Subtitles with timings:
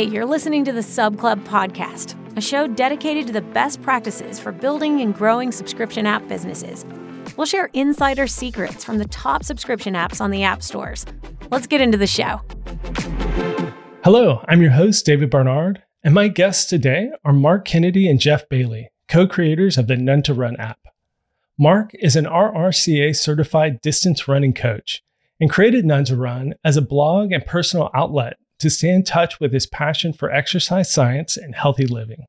[0.00, 4.40] Hey, you're listening to the Sub Club podcast, a show dedicated to the best practices
[4.40, 6.86] for building and growing subscription app businesses.
[7.36, 11.04] We'll share insider secrets from the top subscription apps on the app stores.
[11.50, 12.40] Let's get into the show.
[14.02, 18.48] Hello, I'm your host, David Barnard, and my guests today are Mark Kennedy and Jeff
[18.48, 20.78] Bailey, co creators of the None to Run app.
[21.58, 25.02] Mark is an RRCA certified distance running coach
[25.38, 29.40] and created None to Run as a blog and personal outlet to stay in touch
[29.40, 32.24] with his passion for exercise science and healthy living.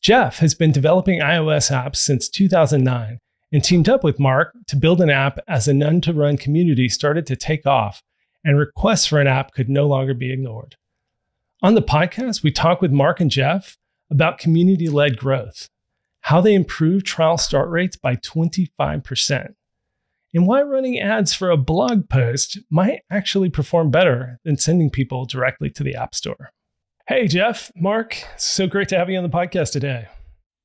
[0.00, 3.18] Jeff has been developing iOS apps since 2009
[3.52, 6.88] and teamed up with Mark to build an app as the None to Run community
[6.88, 8.02] started to take off
[8.44, 10.76] and requests for an app could no longer be ignored.
[11.62, 13.76] On the podcast, we talk with Mark and Jeff
[14.10, 15.68] about community led growth,
[16.20, 19.54] how they improve trial start rates by 25%,
[20.36, 25.24] and why running ads for a blog post might actually perform better than sending people
[25.24, 26.52] directly to the App Store.
[27.08, 30.08] Hey, Jeff, Mark, so great to have you on the podcast today.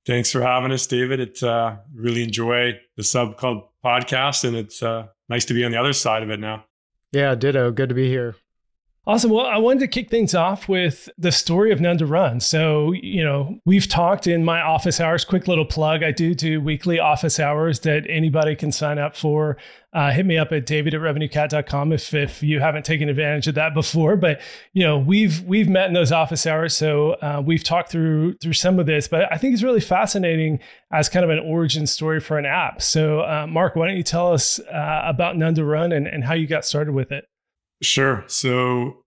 [0.05, 1.21] Thanks for having us, David.
[1.21, 5.71] It's uh, really enjoy the Sub Club podcast, and it's uh, nice to be on
[5.71, 6.65] the other side of it now.
[7.13, 7.71] Yeah, ditto.
[7.71, 8.35] Good to be here.
[9.07, 9.31] Awesome.
[9.31, 12.39] Well, I wanted to kick things off with the story of None to Run.
[12.39, 16.03] So, you know, we've talked in my office hours, quick little plug.
[16.03, 19.57] I do do weekly office hours that anybody can sign up for.
[19.91, 23.55] Uh, hit me up at david at revenuecat.com if, if you haven't taken advantage of
[23.55, 24.15] that before.
[24.17, 24.39] But,
[24.73, 26.77] you know, we've we've met in those office hours.
[26.77, 30.59] So uh, we've talked through through some of this, but I think it's really fascinating
[30.93, 32.83] as kind of an origin story for an app.
[32.83, 36.23] So, uh, Mark, why don't you tell us uh, about None to Run and, and
[36.23, 37.25] how you got started with it?
[37.81, 38.23] Sure.
[38.27, 39.03] So,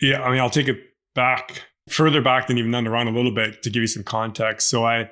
[0.00, 0.78] yeah, I mean, I'll take it
[1.14, 4.68] back further back than even run a little bit to give you some context.
[4.68, 5.10] So, I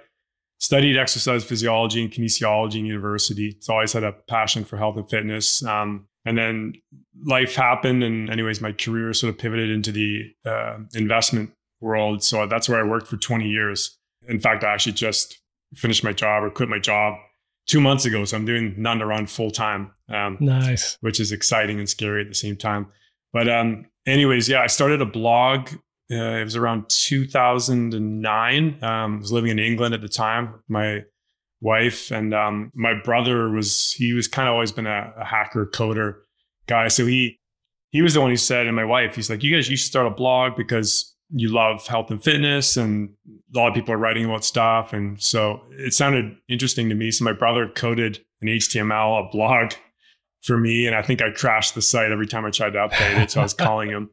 [0.60, 3.56] studied exercise physiology and kinesiology in university.
[3.60, 5.62] So, I always had a passion for health and fitness.
[5.64, 6.74] Um, and then
[7.24, 12.22] life happened, and anyways, my career sort of pivoted into the uh, investment world.
[12.22, 13.96] So that's where I worked for 20 years.
[14.26, 15.38] In fact, I actually just
[15.74, 17.14] finished my job or quit my job
[17.68, 18.24] two months ago.
[18.24, 19.92] So I'm doing None to Run full time.
[20.08, 20.98] Um, nice.
[21.00, 22.88] Which is exciting and scary at the same time.
[23.32, 25.68] But um, anyways, yeah, I started a blog.
[26.10, 28.78] Uh, it was around 2009.
[28.82, 30.54] Um, I was living in England at the time.
[30.66, 31.04] My
[31.60, 35.66] wife and um, my brother was he was kind of always been a, a, hacker
[35.66, 36.20] coder
[36.66, 36.88] guy.
[36.88, 37.38] So he
[37.90, 39.86] he was the one who said, and my wife, he's like, you guys, you should
[39.86, 43.10] start a blog because you love health and fitness and
[43.54, 44.92] a lot of people are writing about stuff.
[44.92, 47.10] And so it sounded interesting to me.
[47.10, 49.72] So my brother coded an html a blog
[50.42, 53.20] for me and i think i crashed the site every time i tried to update
[53.20, 54.10] it so i was calling him.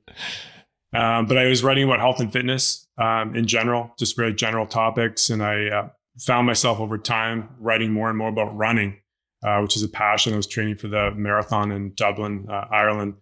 [0.94, 4.66] Um, but i was writing about health and fitness um, in general just very general
[4.66, 5.30] topics.
[5.30, 5.90] And i uh,
[6.20, 8.98] found myself over time writing more and more about running
[9.46, 10.34] uh, which is a passion.
[10.34, 13.16] I was training for the marathon in dublin uh, ireland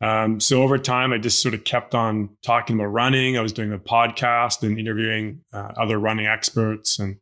[0.00, 3.36] um, so over time, I just sort of kept on talking about running.
[3.36, 7.16] I was doing a podcast and interviewing uh, other running experts and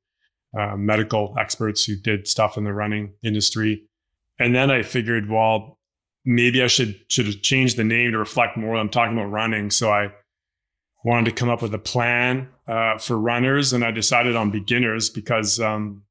[0.57, 3.83] uh, medical experts who did stuff in the running industry.
[4.39, 5.79] And then I figured, well,
[6.25, 8.77] maybe I should should have changed the name to reflect more.
[8.77, 10.13] I'm talking about running, so I
[11.05, 15.11] wanted to come up with a plan uh, for runners, and I decided on beginners
[15.11, 16.05] because um,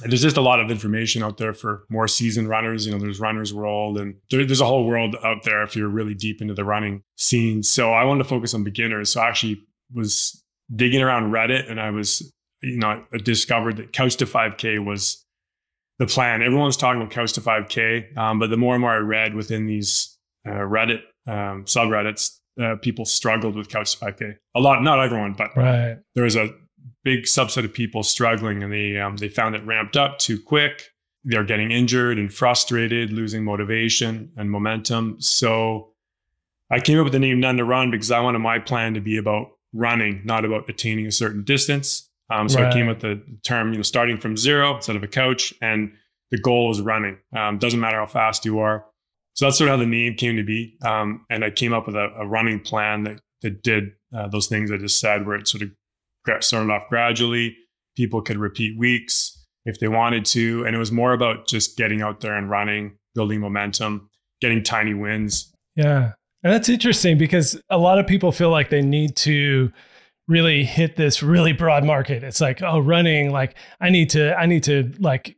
[0.00, 2.86] there's just a lot of information out there for more seasoned runners.
[2.86, 5.88] You know, there's Runner's World, and there, there's a whole world out there if you're
[5.88, 7.62] really deep into the running scene.
[7.62, 9.12] So I wanted to focus on beginners.
[9.12, 9.62] So I actually
[9.92, 10.42] was
[10.74, 12.32] digging around Reddit, and I was,
[12.62, 15.24] you know, I discovered that Couch to 5K was
[15.98, 16.42] the plan.
[16.42, 19.66] Everyone's talking about Couch to 5K, um, but the more and more I read within
[19.66, 24.36] these uh, Reddit um, subreddits, uh, people struggled with Couch to 5K.
[24.56, 25.98] A lot, not everyone, but right.
[26.16, 26.48] there was a
[27.04, 30.90] big subset of people struggling and they um, they found it ramped up too quick.
[31.22, 35.20] They're getting injured and frustrated, losing motivation and momentum.
[35.20, 35.92] So
[36.70, 39.00] I came up with the name None to Run because I wanted my plan to
[39.00, 42.10] be about running, not about attaining a certain distance.
[42.30, 42.70] Um, so right.
[42.70, 45.52] I came up with the term, you know, starting from zero instead of a couch,
[45.60, 45.92] and
[46.30, 47.18] the goal is running.
[47.36, 48.84] Um, doesn't matter how fast you are.
[49.34, 50.76] So that's sort of how the name came to be.
[50.82, 54.46] Um, and I came up with a, a running plan that that did uh, those
[54.46, 55.70] things I just said, where it sort of
[56.40, 57.56] started off gradually.
[57.96, 60.64] People could repeat weeks if they wanted to.
[60.64, 64.08] And it was more about just getting out there and running, building momentum,
[64.40, 65.52] getting tiny wins.
[65.76, 66.12] Yeah.
[66.42, 69.72] And that's interesting because a lot of people feel like they need to
[70.28, 72.22] really hit this really broad market.
[72.22, 75.36] It's like, oh, running, like I need to, I need to like,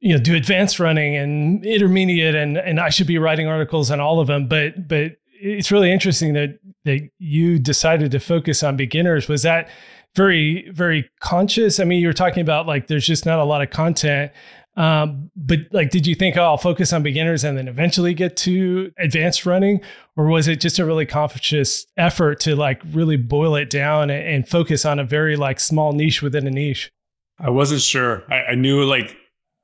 [0.00, 4.00] you know, do advanced running and intermediate and and I should be writing articles on
[4.00, 4.48] all of them.
[4.48, 9.28] But but it's really interesting that that you decided to focus on beginners.
[9.28, 9.68] Was that
[10.14, 11.80] very very conscious?
[11.80, 14.32] I mean, you were talking about like there's just not a lot of content.
[14.76, 18.36] Um, but like, did you think, oh, I'll focus on beginners and then eventually get
[18.38, 19.80] to advanced running?
[20.16, 24.26] Or was it just a really conscious effort to like really boil it down and,
[24.26, 26.90] and focus on a very like small niche within a niche?
[27.38, 28.22] I wasn't sure.
[28.30, 29.16] I, I knew like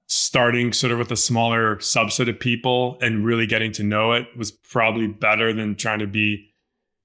[0.09, 4.27] starting sort of with a smaller subset of people and really getting to know it
[4.37, 6.53] was probably better than trying to be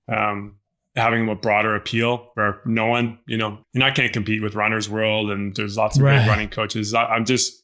[0.08, 0.56] um,
[0.96, 4.90] having a broader appeal where no one, you know, and I can't compete with Runner's
[4.90, 6.18] World and there's lots of right.
[6.18, 6.94] great running coaches.
[6.94, 7.64] I, I'm just,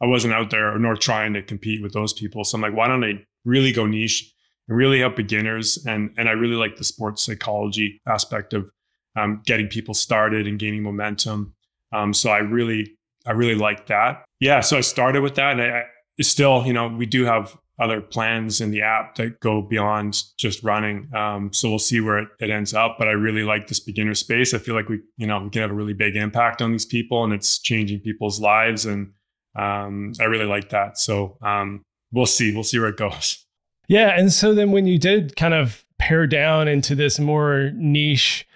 [0.00, 2.44] I wasn't out there nor trying to compete with those people.
[2.44, 4.32] So I'm like, why don't I really go niche
[4.68, 5.84] and really help beginners?
[5.86, 8.70] And and I really like the sports psychology aspect of
[9.16, 11.54] um, getting people started and gaining momentum.
[11.92, 12.95] Um, so I really,
[13.26, 14.24] I really like that.
[14.40, 14.60] Yeah.
[14.60, 15.84] So I started with that, and I,
[16.18, 20.22] I still, you know, we do have other plans in the app that go beyond
[20.38, 21.10] just running.
[21.14, 22.96] Um, so we'll see where it, it, ends up.
[22.98, 24.54] But I really like this beginner space.
[24.54, 26.86] I feel like we, you know, we can have a really big impact on these
[26.86, 28.86] people, and it's changing people's lives.
[28.86, 29.12] And
[29.56, 30.98] um, I really like that.
[30.98, 31.82] So um,
[32.12, 32.54] we'll see.
[32.54, 33.44] We'll see where it goes.
[33.88, 34.18] Yeah.
[34.18, 38.46] And so then when you did kind of pare down into this more niche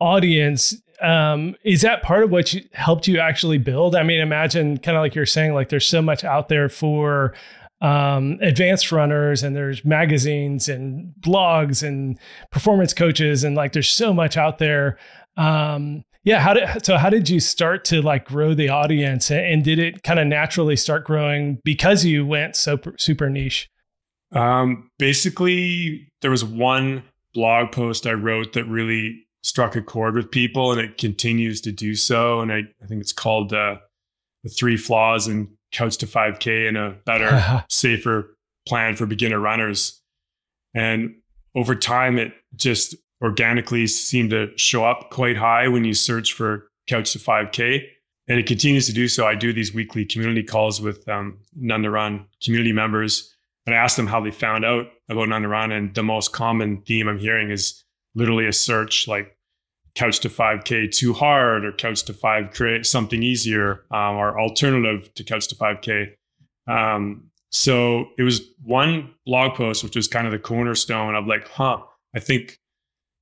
[0.00, 3.94] audience, um, is that part of what you, helped you actually build?
[3.94, 7.34] I mean, imagine kind of like you're saying, like there's so much out there for
[7.80, 12.18] um, advanced runners and there's magazines and blogs and
[12.50, 14.98] performance coaches and like there's so much out there.
[15.36, 19.30] Um, yeah how did so how did you start to like grow the audience?
[19.30, 23.68] And did it kind of naturally start growing because you went so super niche?
[24.32, 27.04] Um, basically there was one
[27.34, 31.70] blog post i wrote that really struck a chord with people and it continues to
[31.70, 33.76] do so and i, I think it's called uh,
[34.42, 38.36] the three flaws in Couch to 5K and a better, safer
[38.66, 40.00] plan for beginner runners.
[40.74, 41.16] And
[41.54, 46.68] over time, it just organically seemed to show up quite high when you search for
[46.86, 47.82] Couch to 5K.
[48.28, 49.26] And it continues to do so.
[49.26, 53.34] I do these weekly community calls with um, None to Run community members.
[53.66, 55.72] And I ask them how they found out about None to Run.
[55.72, 59.33] And the most common theme I'm hearing is literally a search like
[59.94, 65.12] couch to 5k too hard or couch to 5 create something easier um, or alternative
[65.14, 66.12] to couch to 5k
[66.66, 71.46] um, so it was one blog post which was kind of the cornerstone of like
[71.48, 71.78] huh
[72.14, 72.58] i think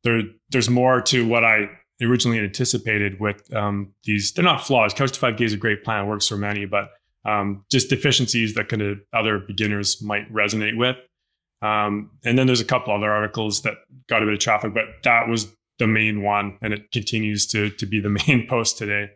[0.04, 1.68] there there's more to what i
[2.04, 4.94] originally anticipated with um, these they're not flaws.
[4.94, 6.90] Couch to 5k is a great plan works for many but
[7.24, 10.96] um, just deficiencies that kind of other beginners might resonate with.
[11.62, 13.74] Um, and then there's a couple other articles that
[14.08, 17.70] got a bit of traffic but that was the main one and it continues to
[17.70, 19.10] to be the main post today.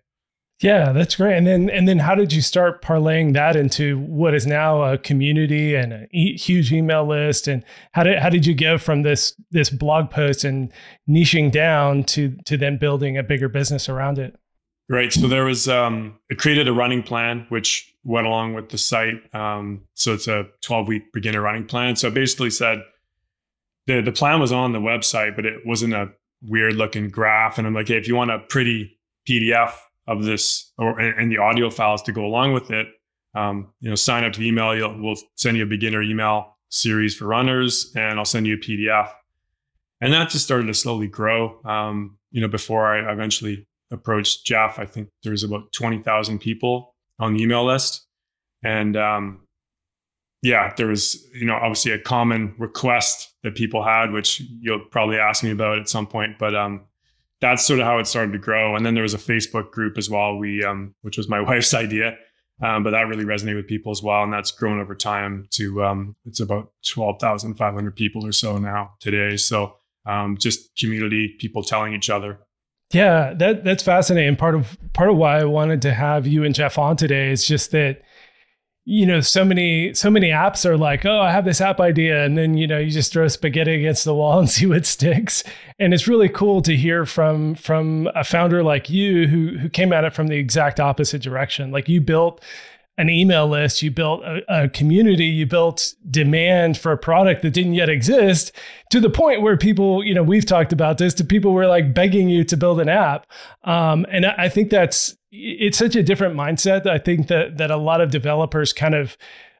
[0.62, 1.36] Yeah that's great.
[1.36, 4.96] And then and then how did you start parlaying that into what is now a
[4.96, 7.46] community and a e- huge email list?
[7.46, 7.62] And
[7.92, 10.72] how did how did you go from this this blog post and
[11.08, 14.34] niching down to to then building a bigger business around it?
[14.88, 15.12] Right.
[15.12, 19.34] So there was um it created a running plan which went along with the site.
[19.34, 21.96] Um so it's a 12 week beginner running plan.
[21.96, 22.82] So basically said
[23.86, 26.12] the the plan was on the website but it wasn't a
[26.42, 27.58] weird looking graph.
[27.58, 28.98] And I'm like, hey, if you want a pretty
[29.28, 29.72] PDF
[30.06, 32.88] of this or and the audio files to go along with it,
[33.34, 34.74] um, you know, sign up to email.
[34.74, 38.58] You'll, we'll send you a beginner email series for runners, and I'll send you a
[38.58, 39.10] PDF.
[40.00, 41.60] And that just started to slowly grow.
[41.64, 46.94] Um, you know, before I eventually approached Jeff, I think there's about twenty thousand people
[47.18, 48.06] on the email list,
[48.62, 49.45] and um,
[50.42, 55.18] yeah, there was, you know, obviously a common request that people had, which you'll probably
[55.18, 56.38] ask me about at some point.
[56.38, 56.86] But um,
[57.40, 58.76] that's sort of how it started to grow.
[58.76, 61.74] And then there was a Facebook group as well, we um, which was my wife's
[61.74, 62.16] idea.
[62.62, 64.22] Um, but that really resonated with people as well.
[64.22, 69.36] And that's grown over time to um, it's about 12,500 people or so now today.
[69.36, 69.76] So
[70.06, 72.38] um, just community, people telling each other.
[72.92, 74.36] Yeah, that that's fascinating.
[74.36, 77.44] Part of part of why I wanted to have you and Jeff on today is
[77.44, 78.02] just that
[78.88, 82.24] you know so many so many apps are like oh i have this app idea
[82.24, 85.42] and then you know you just throw spaghetti against the wall and see what sticks
[85.78, 89.92] and it's really cool to hear from from a founder like you who who came
[89.92, 92.42] at it from the exact opposite direction like you built
[92.98, 97.50] an email list, you built a, a, community, you built demand for a product that
[97.50, 98.52] didn't yet exist
[98.90, 101.92] to the point where people, you know, we've talked about this to people were like
[101.92, 103.26] begging you to build an app.
[103.64, 106.86] Um, and I think that's, it's such a different mindset.
[106.86, 109.16] I think that, that a lot of developers kind of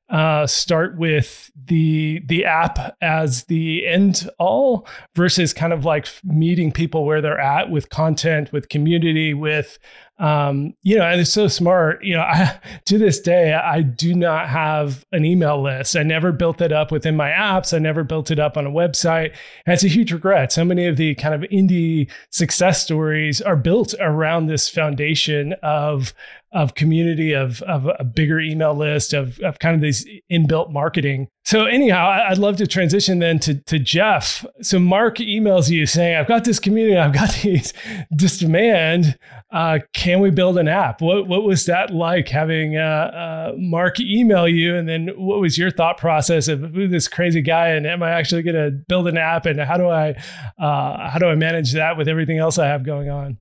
[0.08, 6.70] uh, start with the the app as the end all versus kind of like meeting
[6.70, 9.80] people where they're at with content with community with
[10.18, 12.02] um, you know, and it's so smart.
[12.02, 15.96] You know, I, to this day, I do not have an email list.
[15.96, 17.74] I never built it up within my apps.
[17.74, 19.34] I never built it up on a website.
[19.66, 20.52] And it's a huge regret.
[20.52, 26.14] So many of the kind of indie success stories are built around this foundation of
[26.56, 31.28] of community of of a bigger email list of of kind of these inbuilt marketing.
[31.44, 34.44] So anyhow, I'd love to transition then to to Jeff.
[34.62, 37.74] So Mark emails you saying, "I've got this community, I've got these
[38.10, 39.18] this demand.
[39.52, 44.00] Uh, can we build an app?" What what was that like having uh, uh, Mark
[44.00, 48.02] email you, and then what was your thought process of this crazy guy, and am
[48.02, 50.12] I actually going to build an app, and how do I
[50.58, 53.36] uh, how do I manage that with everything else I have going on?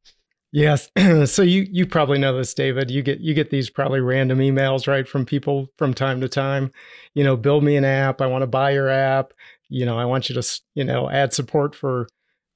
[0.56, 0.90] Yes.
[1.26, 2.90] so you you probably know this, David.
[2.90, 6.72] You get you get these probably random emails, right, from people from time to time.
[7.14, 8.22] You know, build me an app.
[8.22, 9.34] I want to buy your app.
[9.68, 12.08] You know, I want you to you know add support for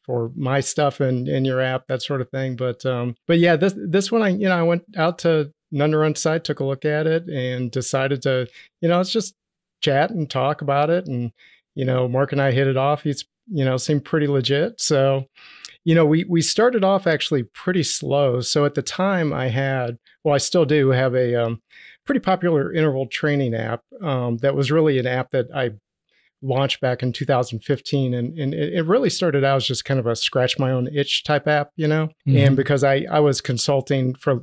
[0.06, 2.56] for my stuff in in your app, that sort of thing.
[2.56, 6.16] But um, but yeah, this this one I you know I went out to None
[6.16, 8.48] site, took a look at it, and decided to
[8.80, 9.36] you know let's just
[9.82, 11.06] chat and talk about it.
[11.08, 11.34] And
[11.76, 13.04] you know, Mark and I hit it off.
[13.04, 14.80] He's you know seemed pretty legit.
[14.80, 15.26] So
[15.90, 18.42] you know, we we started off actually pretty slow.
[18.42, 21.64] So at the time, I had, well, I still do have a um,
[22.06, 25.72] pretty popular interval training app um, that was really an app that I
[26.44, 30.16] launched back in 2015, and and it, really started out as just kind of a
[30.16, 32.10] scratch my own itch type app, you know.
[32.28, 32.38] Mm-hmm.
[32.38, 34.42] And because I I was consulting for a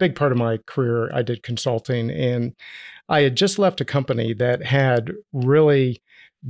[0.00, 2.52] big part of my career, I did consulting, and
[3.08, 6.02] I had just left a company that had really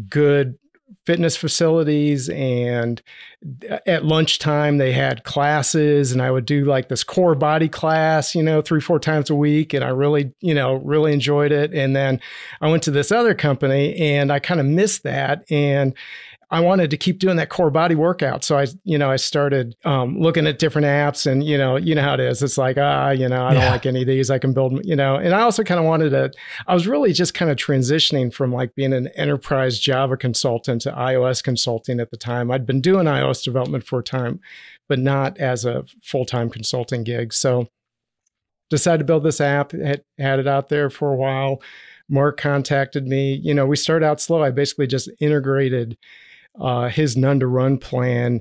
[0.08, 0.56] good
[1.06, 3.02] fitness facilities and
[3.86, 8.42] at lunchtime they had classes and I would do like this core body class, you
[8.42, 9.72] know, three, four times a week.
[9.72, 11.72] And I really, you know, really enjoyed it.
[11.72, 12.20] And then
[12.60, 15.44] I went to this other company and I kind of missed that.
[15.50, 15.94] And
[16.52, 18.42] I wanted to keep doing that core body workout.
[18.42, 21.94] So I, you know, I started um, looking at different apps and, you know, you
[21.94, 22.42] know how it is.
[22.42, 23.70] It's like, ah, you know, I don't yeah.
[23.70, 24.30] like any of these.
[24.30, 26.32] I can build, you know, and I also kind of wanted to,
[26.66, 30.90] I was really just kind of transitioning from like being an enterprise Java consultant to
[30.90, 32.50] iOS consulting at the time.
[32.50, 34.40] I'd been doing iOS development for a time,
[34.88, 37.32] but not as a full-time consulting gig.
[37.32, 37.68] So
[38.70, 41.62] decided to build this app, had, had it out there for a while.
[42.08, 43.34] Mark contacted me.
[43.34, 44.42] You know, we started out slow.
[44.42, 45.96] I basically just integrated
[46.60, 48.40] uh, his none to run plan.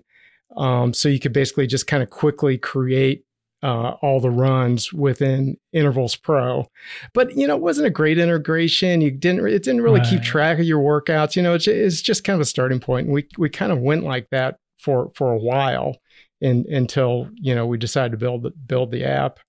[0.58, 3.24] Um, so you could basically just kind of quickly create
[3.62, 6.68] uh, all the runs within Intervals Pro.
[7.14, 9.02] But you know, it wasn't a great integration.
[9.02, 9.46] You didn't.
[9.48, 10.10] It didn't really right.
[10.10, 11.36] keep track of your workouts.
[11.36, 13.08] You know, it's, it's just kind of a starting point.
[13.08, 15.98] And we we kind of went like that for for a while,
[16.42, 19.40] in, until you know we decided to build build the app.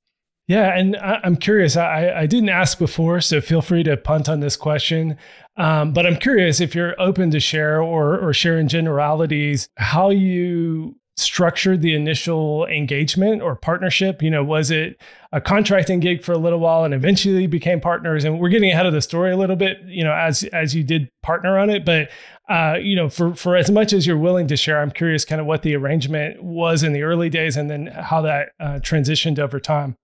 [0.49, 1.77] Yeah, and I, am curious.
[1.77, 5.17] I, I didn't ask before, so feel free to punt on this question.
[5.61, 10.09] Um, but I'm curious if you're open to share or or share in generalities how
[10.09, 14.23] you structured the initial engagement or partnership.
[14.23, 14.99] You know, was it
[15.33, 18.25] a contracting gig for a little while and eventually became partners?
[18.25, 19.77] And we're getting ahead of the story a little bit.
[19.85, 22.09] You know, as as you did partner on it, but
[22.49, 25.43] uh, you know, for for as much as you're willing to share, I'm curious kind
[25.43, 29.39] of what the arrangement was in the early days and then how that uh, transitioned
[29.39, 29.97] over time.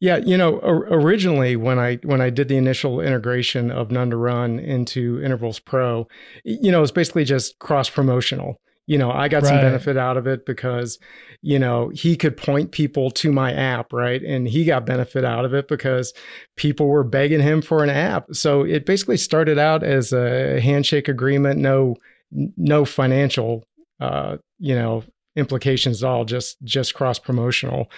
[0.00, 4.16] Yeah, you know, originally when I when I did the initial integration of None to
[4.16, 6.08] Run into Intervals Pro,
[6.42, 8.56] you know, it's basically just cross promotional.
[8.86, 9.50] You know, I got right.
[9.50, 10.98] some benefit out of it because,
[11.42, 14.20] you know, he could point people to my app, right?
[14.20, 16.12] And he got benefit out of it because
[16.56, 18.24] people were begging him for an app.
[18.32, 21.96] So it basically started out as a handshake agreement, no
[22.32, 23.64] no financial
[24.00, 25.04] uh, you know,
[25.36, 27.90] implications at all just just cross promotional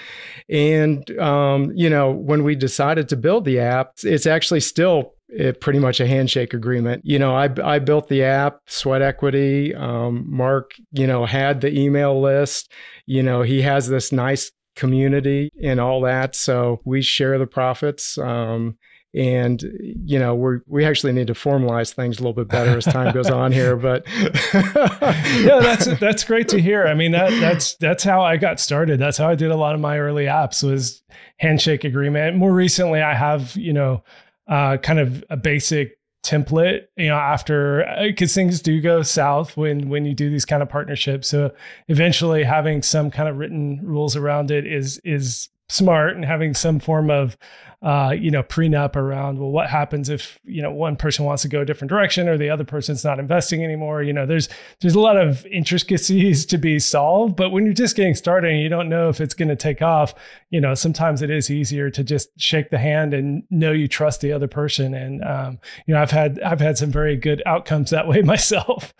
[0.49, 5.47] and um, you know when we decided to build the app it's actually still it,
[5.47, 7.01] eh, pretty much a handshake agreement.
[7.05, 11.77] You know i, I built the app sweat equity um, mark you know had the
[11.79, 12.71] email list.
[13.07, 18.17] You know he has this nice community and all that so we share the profits
[18.17, 18.77] um,
[19.15, 19.63] and
[20.05, 23.13] you know we we actually need to formalize things a little bit better as time
[23.13, 24.07] goes on here but
[24.55, 26.87] yeah that's that's great to hear.
[26.87, 28.99] I mean that that's that's how i got started.
[28.99, 31.03] That's how i did a lot of my early apps was
[31.39, 32.37] handshake agreement.
[32.37, 34.03] More recently i have you know
[34.49, 39.57] uh, kind of a basic template you know after because uh, things do go south
[39.57, 41.29] when when you do these kind of partnerships.
[41.29, 41.53] So
[41.89, 46.79] eventually having some kind of written rules around it is is smart and having some
[46.79, 47.37] form of
[47.83, 51.49] uh, you know, prenup around, well, what happens if, you know, one person wants to
[51.49, 54.05] go a different direction or the other person's not investing anymore?
[54.05, 54.49] You know, there's
[54.81, 57.35] there's a lot of intricacies to be solved.
[57.35, 59.83] But when you're just getting started and you don't know if it's going to take
[59.83, 60.15] off,
[60.51, 64.21] you know, sometimes it is easier to just shake the hand and know you trust
[64.21, 64.95] the other person.
[64.95, 68.95] And um, you know, I've had I've had some very good outcomes that way myself.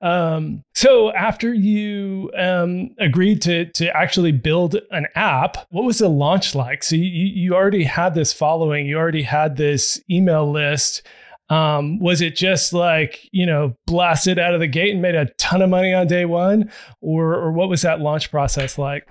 [0.00, 6.08] Um, so after you um, agreed to to actually build an app, what was the
[6.18, 6.82] launch like?
[6.82, 11.02] So you you already had this following, you already had this email list.
[11.50, 15.26] Um, was it just like you know blasted out of the gate and made a
[15.38, 16.70] ton of money on day one,
[17.00, 19.08] or or what was that launch process like?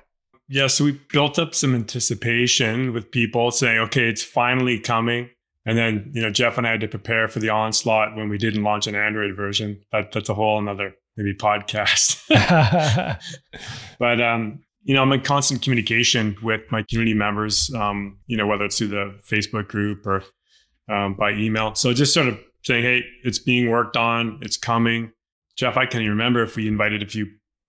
[0.50, 5.30] yeah, so we built up some anticipation with people saying, okay, it's finally coming.
[5.66, 8.38] And then, you know, Jeff and I had to prepare for the onslaught when we
[8.38, 9.82] didn't launch an Android version.
[9.92, 12.24] That, that's a whole another maybe podcast.
[14.00, 17.70] but um, you know, I'm in constant communication with my community members.
[17.74, 20.24] Um, you know, whether it's through the Facebook group or
[20.90, 21.76] um, by email.
[21.76, 25.12] So just sort of saying, hey, it's being worked on, it's coming.
[25.58, 27.28] Jeff, I can't even remember if we invited a few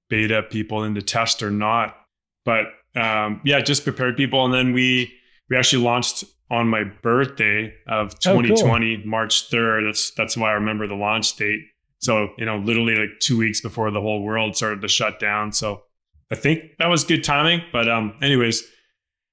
[0.09, 1.97] beta people into test or not,
[2.45, 5.13] but um, yeah, just prepared people, and then we
[5.51, 6.23] we actually launched
[6.53, 9.11] on my birthday of 2020, oh, cool.
[9.11, 9.89] March 3rd.
[9.89, 11.63] That's that's why I remember the launch date.
[11.99, 15.51] So, you know, literally like two weeks before the whole world started to shut down.
[15.53, 15.83] So
[16.31, 17.63] I think that was good timing.
[17.73, 18.65] But um, anyways,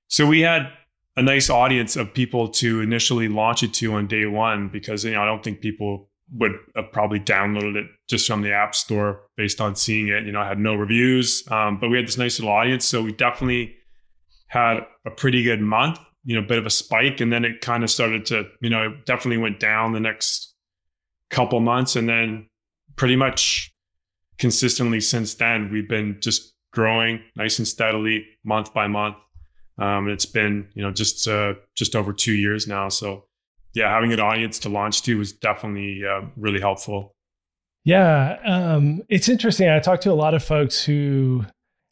[0.08, 0.72] so we had
[1.18, 5.12] a nice audience of people to initially launch it to on day one because you
[5.12, 9.22] know I don't think people would have probably downloaded it just from the app store
[9.38, 10.26] based on seeing it.
[10.26, 13.02] You know, I had no reviews, um, but we had this nice little audience, so
[13.02, 13.76] we definitely
[14.48, 16.00] had a pretty good month.
[16.24, 18.70] You know, a bit of a spike, and then it kind of started to, you
[18.70, 20.56] know, it definitely went down the next
[21.30, 22.48] couple months, and then
[22.96, 23.72] pretty much
[24.40, 29.16] consistently since then, we've been just growing nice and steadily month by month.
[29.78, 32.90] Um, it's been, you know, just uh, just over two years now.
[32.90, 33.26] So,
[33.74, 37.16] yeah, having an audience to launch to was definitely uh, really helpful.
[37.84, 39.70] Yeah, um, it's interesting.
[39.70, 41.46] I talked to a lot of folks who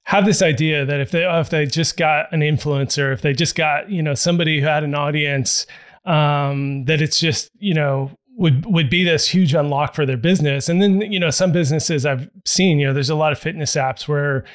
[0.05, 3.55] have this idea that if they if they just got an influencer, if they just
[3.55, 5.65] got you know somebody who had an audience,
[6.05, 10.69] um, that it's just you know would would be this huge unlock for their business.
[10.69, 13.75] And then you know some businesses I've seen, you know, there's a lot of fitness
[13.75, 14.45] apps where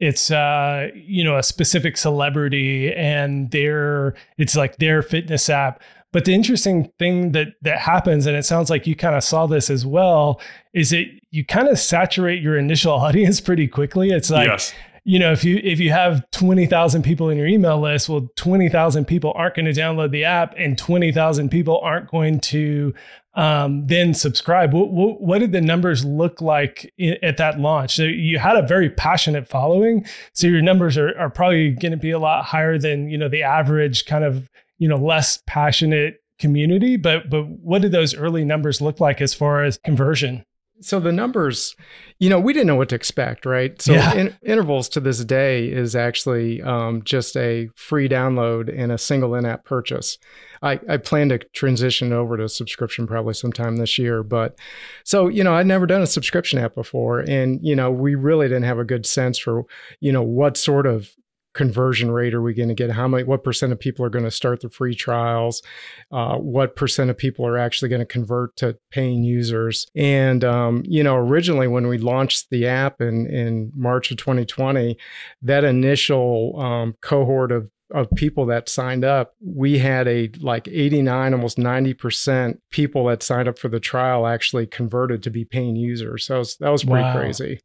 [0.00, 5.82] it's uh you know a specific celebrity and their it's like their fitness app.
[6.12, 9.46] But the interesting thing that that happens and it sounds like you kind of saw
[9.46, 10.40] this as well
[10.72, 14.10] is that you kind of saturate your initial audience pretty quickly.
[14.10, 14.74] It's like yes.
[15.04, 19.04] you know, if you if you have 20,000 people in your email list, well 20,000
[19.04, 22.94] people aren't going to download the app and 20,000 people aren't going to
[23.36, 24.72] um, then subscribe.
[24.72, 27.96] What, what, what, did the numbers look like at that launch?
[27.96, 31.98] So you had a very passionate following, so your numbers are, are probably going to
[31.98, 36.22] be a lot higher than you know the average kind of you know less passionate
[36.38, 36.96] community.
[36.96, 40.44] But but what did those early numbers look like as far as conversion?
[40.80, 41.76] So the numbers
[42.18, 44.14] you know we didn't know what to expect right so yeah.
[44.14, 49.34] in, intervals to this day is actually um, just a free download and a single
[49.34, 50.18] in-app purchase
[50.62, 54.58] I, I plan to transition over to subscription probably sometime this year but
[55.04, 58.48] so you know i'd never done a subscription app before and you know we really
[58.48, 59.64] didn't have a good sense for
[60.00, 61.10] you know what sort of
[61.54, 62.90] conversion rate are we going to get?
[62.90, 65.62] How many, what percent of people are going to start the free trials?
[66.10, 69.86] Uh, what percent of people are actually going to convert to paying users?
[69.94, 74.98] And, um, you know, originally when we launched the app in, in March of 2020,
[75.42, 81.34] that initial um, cohort of of people that signed up, we had a like 89,
[81.34, 86.26] almost 90% people that signed up for the trial actually converted to be paying users.
[86.26, 87.16] So that was, that was pretty wow.
[87.16, 87.60] crazy.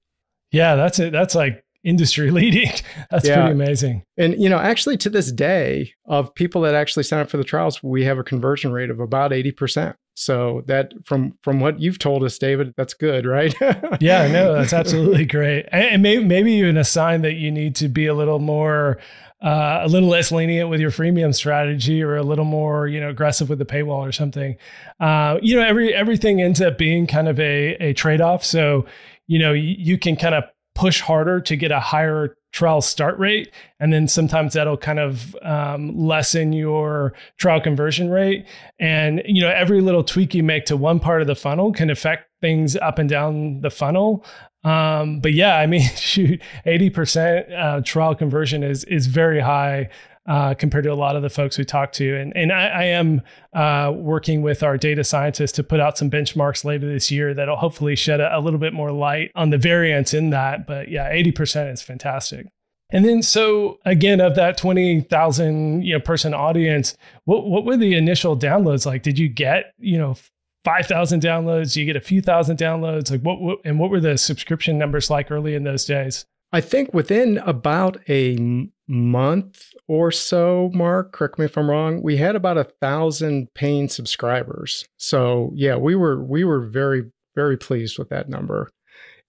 [0.52, 1.12] Yeah, that's it.
[1.12, 2.71] That's like industry leading.
[3.09, 3.35] That's yeah.
[3.35, 4.03] pretty amazing.
[4.17, 7.43] And you know, actually to this day, of people that actually sign up for the
[7.43, 9.95] trials, we have a conversion rate of about 80%.
[10.15, 13.55] So that from from what you've told us, David, that's good, right?
[14.01, 15.65] yeah, no, that's absolutely great.
[15.71, 18.99] And maybe maybe even a sign that you need to be a little more
[19.41, 23.09] uh, a little less lenient with your freemium strategy or a little more you know
[23.09, 24.57] aggressive with the paywall or something
[24.99, 28.85] uh, you know every everything ends up being kind of a, a trade-off so
[29.27, 30.43] you know you, you can kind of
[30.79, 33.51] push harder to get a higher trial start rate.
[33.81, 38.45] And then sometimes that'll kind of um, lessen your trial conversion rate.
[38.79, 41.89] And, you know, every little tweak you make to one part of the funnel can
[41.89, 44.25] affect things up and down the funnel.
[44.63, 49.89] Um, but yeah, I mean, shoot, 80% uh, trial conversion is, is very high
[50.29, 52.15] uh, compared to a lot of the folks we talk to.
[52.15, 53.21] And, and I, I am
[53.53, 57.55] uh, working with our data scientists to put out some benchmarks later this year that'll
[57.55, 60.67] hopefully shed a, a little bit more light on the variance in that.
[60.67, 62.45] But yeah, 80% is fantastic.
[62.91, 67.95] And then, so again, of that 20,000 you know, person audience, what, what were the
[67.95, 69.01] initial downloads like?
[69.01, 70.15] Did you get, you know,
[70.63, 71.75] 5,000 downloads?
[71.75, 73.09] You get a few thousand downloads?
[73.09, 76.25] Like what, what, and what were the subscription numbers like early in those days?
[76.51, 82.17] I think within about a month or so, Mark, correct me if I'm wrong, we
[82.17, 84.85] had about a thousand paying subscribers.
[84.97, 87.03] So yeah, we were we were very
[87.35, 88.69] very pleased with that number.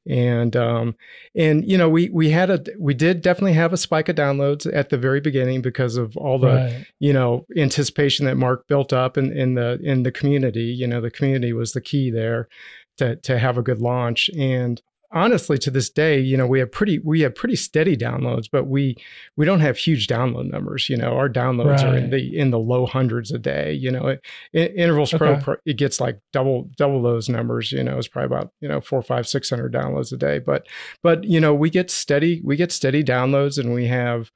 [0.09, 0.97] And um,
[1.37, 4.69] and you know we we had a we did definitely have a spike of downloads
[4.73, 6.87] at the very beginning because of all the right.
[7.01, 10.65] you know anticipation that Mark built up in, in the in the community.
[10.65, 12.49] You know the community was the key there
[12.97, 14.31] to to have a good launch.
[14.39, 14.81] And
[15.13, 18.67] honestly to this day you know we have pretty we have pretty steady downloads but
[18.67, 18.97] we
[19.37, 21.87] we don't have huge download numbers you know our downloads right.
[21.87, 24.17] are in the in the low hundreds a day you know
[24.53, 25.41] it, intervals okay.
[25.43, 28.81] pro it gets like double double those numbers you know it's probably about you know
[28.81, 30.67] four five six hundred downloads a day but
[31.03, 34.31] but you know we get steady we get steady downloads and we have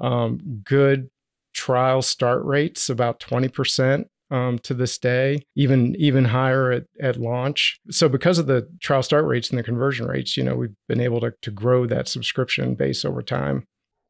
[0.00, 1.08] um, good
[1.54, 7.78] trial start rates about 20% um, to this day, even even higher at, at launch.
[7.90, 11.00] So because of the trial start rates and the conversion rates, you know, we've been
[11.00, 13.66] able to to grow that subscription base over time.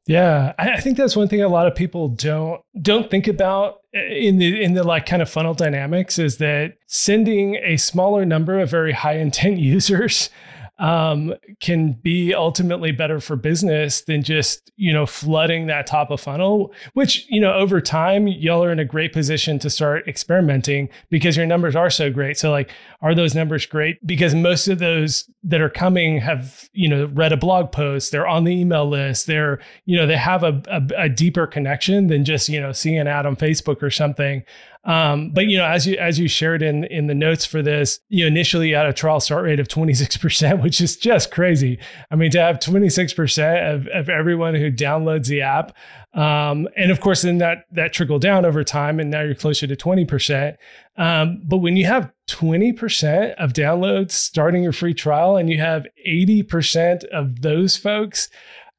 [0.06, 4.38] Yeah, I think that's one thing a lot of people don't don't think about in
[4.38, 8.70] the in the like kind of funnel dynamics is that sending a smaller number of
[8.70, 10.30] very high intent users
[10.78, 16.20] um, can be ultimately better for business than just you know flooding that top of
[16.20, 20.88] funnel which you know over time y'all are in a great position to start experimenting
[21.10, 22.36] because your numbers are so great.
[22.36, 22.70] So like
[23.02, 24.04] are those numbers great?
[24.06, 28.26] Because most of those that are coming have you know read a blog post they're
[28.26, 32.24] on the email list they're you know they have a, a, a deeper connection than
[32.24, 34.42] just you know seeing an ad on facebook or something
[34.86, 37.98] um, but you know, as you as you shared in in the notes for this,
[38.08, 41.78] you initially had a trial start rate of 26%, which is just crazy.
[42.10, 45.76] I mean, to have 26% of, of everyone who downloads the app.
[46.14, 49.66] Um, and of course, then that that trickled down over time, and now you're closer
[49.66, 50.56] to 20%.
[50.96, 55.86] Um, but when you have 20% of downloads starting your free trial and you have
[56.06, 58.30] 80% of those folks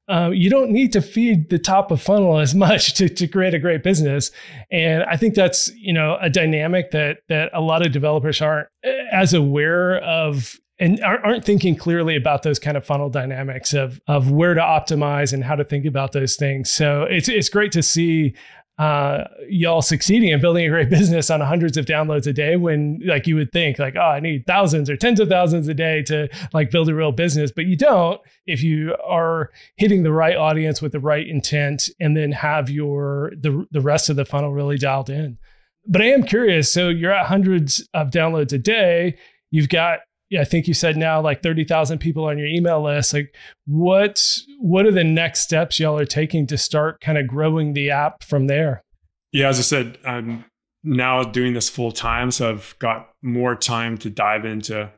[0.08, 3.54] uh, you don't need to feed the top of funnel as much to, to create
[3.54, 4.32] a great business.
[4.72, 8.68] And I think that's, you know, a dynamic that that a lot of developers aren't
[8.86, 14.00] uh, as aware of and aren't thinking clearly about those kind of funnel dynamics of
[14.08, 16.70] of where to optimize and how to think about those things.
[16.70, 18.36] So it's it's great to see
[18.78, 23.00] uh, y'all succeeding and building a great business on hundreds of downloads a day when
[23.06, 26.04] like you would think like oh i need thousands or tens of thousands a day
[26.04, 27.52] to like build a real business.
[27.56, 32.16] But you don't if you are hitting the right audience with the right intent and
[32.16, 35.38] then have your the, the rest of the funnel really dialed in.
[35.86, 39.18] But i am curious so you're at hundreds of downloads a day.
[39.52, 43.14] You've got yeah, I think you said now like 30,000 people on your email list.
[43.14, 43.34] Like
[43.66, 44.24] what
[44.60, 48.24] what are the next steps y'all are taking to start kind of growing the app
[48.24, 48.84] from there?
[49.32, 50.46] Yeah, as I said, I'm
[50.84, 54.90] now doing this full time, so I've got more time to dive into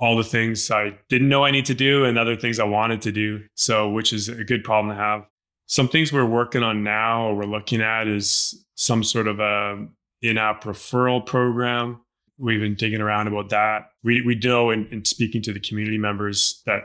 [0.00, 3.02] all the things I didn't know I need to do and other things I wanted
[3.02, 3.44] to do.
[3.54, 5.26] So, which is a good problem to have.
[5.66, 9.86] Some things we're working on now or we're looking at is some sort of a
[10.22, 12.00] in-app referral program
[12.38, 13.90] we've been digging around about that.
[14.08, 16.80] We we know in, in speaking to the community members that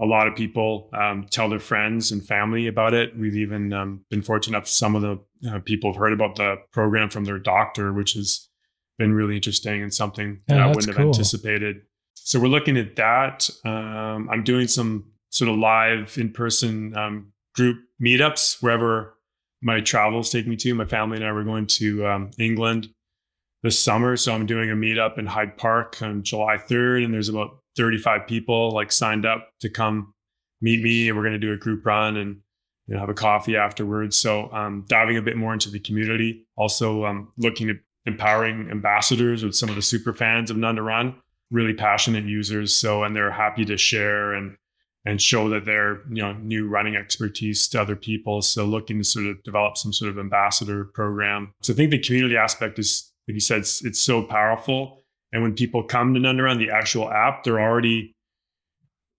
[0.00, 3.18] a lot of people um, tell their friends and family about it.
[3.18, 6.56] We've even um, been fortunate enough some of the uh, people have heard about the
[6.72, 8.48] program from their doctor, which has
[8.96, 11.06] been really interesting and something that I wouldn't cool.
[11.06, 11.82] have anticipated.
[12.14, 13.50] So we're looking at that.
[13.64, 19.18] Um, I'm doing some sort of live in person um, group meetups wherever
[19.62, 20.74] my travels take me to.
[20.76, 22.88] My family and I were going to um, England
[23.62, 24.16] this summer.
[24.16, 28.26] So I'm doing a meetup in Hyde Park on July 3rd, and there's about 35
[28.26, 30.14] people like signed up to come
[30.60, 32.40] meet me, and we're going to do a group run and
[32.86, 34.16] you know, have a coffee afterwards.
[34.16, 39.44] So um, diving a bit more into the community, also um, looking at empowering ambassadors
[39.44, 41.14] with some of the super fans of None to Run,
[41.50, 42.74] really passionate users.
[42.74, 44.56] So and they're happy to share and
[45.04, 48.42] and show that they're you know new running expertise to other people.
[48.42, 51.54] So looking to sort of develop some sort of ambassador program.
[51.62, 55.02] So I think the community aspect is like you said, it's, it's so powerful.
[55.32, 58.14] And when people come to to Run, the actual app, they're already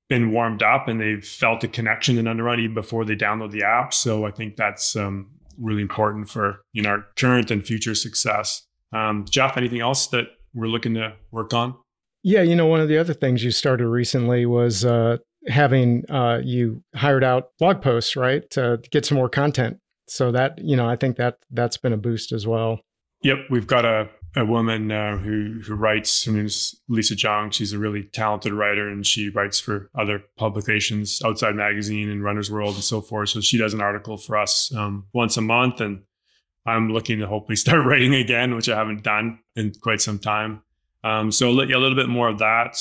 [0.10, 3.64] been warmed up and they've felt a connection to None even before they download the
[3.64, 3.94] app.
[3.94, 8.64] So I think that's um, really important for you know our current and future success.
[8.92, 11.76] Um, Jeff, anything else that we're looking to work on?
[12.22, 16.40] Yeah, you know, one of the other things you started recently was uh, having uh,
[16.44, 19.80] you hired out blog posts, right, to get some more content.
[20.08, 22.82] So that you know, I think that that's been a boost as well.
[23.24, 26.26] Yep, we've got a, a woman uh, who who writes.
[26.26, 27.54] Her name is Lisa Zhang.
[27.54, 32.52] She's a really talented writer, and she writes for other publications, Outside Magazine and Runner's
[32.52, 33.30] World, and so forth.
[33.30, 36.04] So she does an article for us um, once a month, and
[36.66, 40.62] I'm looking to hopefully start writing again, which I haven't done in quite some time.
[41.06, 42.78] Um, so a little bit more of that,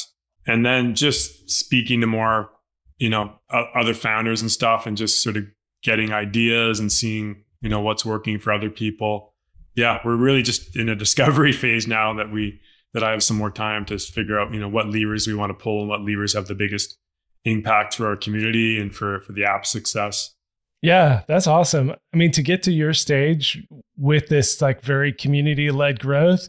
[0.46, 2.50] and then just speaking to more,
[2.98, 5.44] you know, other founders and stuff, and just sort of
[5.84, 9.31] getting ideas and seeing, you know, what's working for other people
[9.74, 12.60] yeah, we're really just in a discovery phase now that we
[12.94, 15.50] that I have some more time to figure out, you know, what levers we want
[15.50, 16.98] to pull and what levers have the biggest
[17.46, 20.34] impact for our community and for for the app success.
[20.82, 21.92] Yeah, that's awesome.
[22.12, 23.62] I mean, to get to your stage
[23.96, 26.48] with this like very community led growth,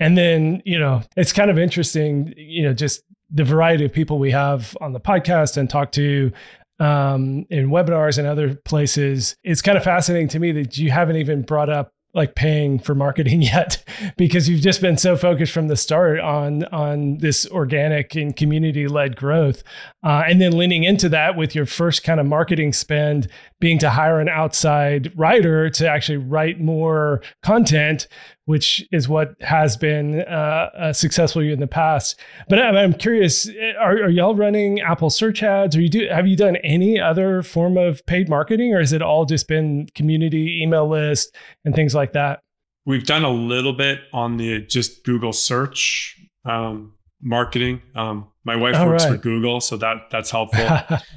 [0.00, 4.18] and then you know, it's kind of interesting, you know, just the variety of people
[4.18, 6.32] we have on the podcast and talk to
[6.80, 11.16] um, in webinars and other places, it's kind of fascinating to me that you haven't
[11.16, 13.82] even brought up like paying for marketing yet
[14.18, 18.86] because you've just been so focused from the start on on this organic and community
[18.86, 19.62] led growth
[20.02, 23.28] uh, and then leaning into that with your first kind of marketing spend
[23.60, 28.06] being to hire an outside writer to actually write more content
[28.48, 32.18] which is what has been uh, uh, successful in the past.
[32.48, 33.46] But I'm, curious,
[33.78, 35.76] are, are, y'all running Apple search ads?
[35.76, 39.02] Or you do have you done any other form of paid marketing, or has it
[39.02, 42.40] all just been community email list and things like that?
[42.86, 46.16] We've done a little bit on the just Google search
[46.46, 47.82] um, marketing.
[47.94, 49.12] Um, my wife all works right.
[49.12, 50.66] for Google, so that that's helpful.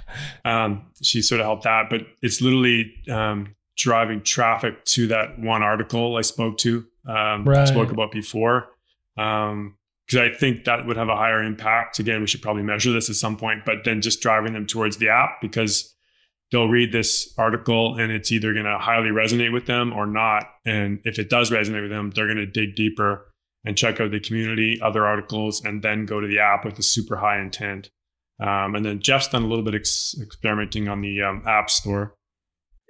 [0.46, 5.64] um, she sort of helped that, but it's literally um, driving traffic to that one
[5.64, 7.68] article I spoke to um, right.
[7.68, 8.68] spoke about before.
[9.18, 12.00] Um, because I think that would have a higher impact.
[12.00, 14.98] Again, we should probably measure this at some point, but then just driving them towards
[14.98, 15.96] the app because
[16.52, 20.50] they'll read this article and it's either going to highly resonate with them or not.
[20.66, 23.31] And if it does resonate with them, they're going to dig deeper
[23.66, 26.84] and check out the community, other articles, and then go to the app with a
[26.84, 27.90] super high intent.
[28.40, 32.16] Um, and then Jeff's done a little bit ex- experimenting on the um, App Store.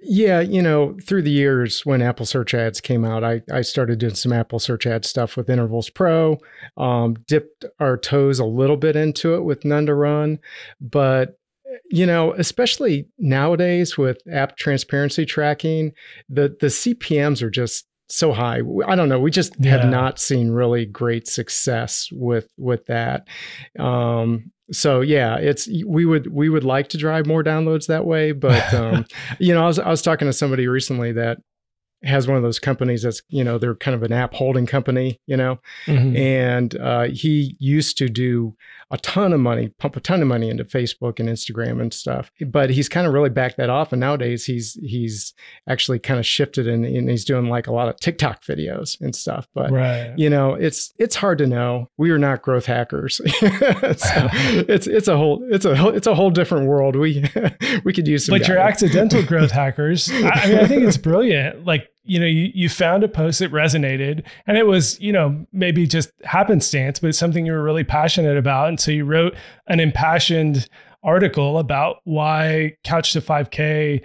[0.03, 3.99] Yeah, you know, through the years when Apple Search Ads came out, I, I started
[3.99, 6.39] doing some Apple Search Ad stuff with Intervals Pro,
[6.75, 10.39] um, dipped our toes a little bit into it with None to Run.
[10.79, 11.37] But,
[11.91, 15.91] you know, especially nowadays with app transparency tracking,
[16.27, 18.61] the, the CPMs are just so high.
[18.87, 19.19] I don't know.
[19.19, 19.71] We just yeah.
[19.71, 23.27] have not seen really great success with with that.
[23.79, 28.31] Um, so yeah, it's we would we would like to drive more downloads that way,
[28.31, 29.05] but um,
[29.39, 31.37] you know, I was I was talking to somebody recently that
[32.03, 35.19] has one of those companies that's you know they're kind of an app holding company
[35.27, 36.15] you know mm-hmm.
[36.15, 38.55] and uh, he used to do
[38.91, 42.31] a ton of money pump a ton of money into facebook and instagram and stuff.
[42.45, 45.33] But he's kind of really backed that off and nowadays he's he's
[45.67, 49.15] actually kind of shifted and, and he's doing like a lot of tiktok videos and
[49.15, 49.47] stuff.
[49.53, 50.13] But right.
[50.17, 51.89] you know it's it's hard to know.
[51.97, 53.21] We are not growth hackers.
[54.01, 56.95] So it's it's a whole it's a it's a whole different world.
[56.95, 57.25] We
[57.83, 58.47] we could use some but guidance.
[58.47, 60.09] you're accidental growth hackers.
[60.09, 61.65] I mean i think it's brilliant.
[61.65, 65.45] Like you know, you, you found a post that resonated and it was, you know,
[65.53, 68.69] maybe just happenstance, but something you were really passionate about.
[68.69, 69.35] And so you wrote
[69.67, 70.67] an impassioned
[71.03, 74.01] article about why Couch to 5K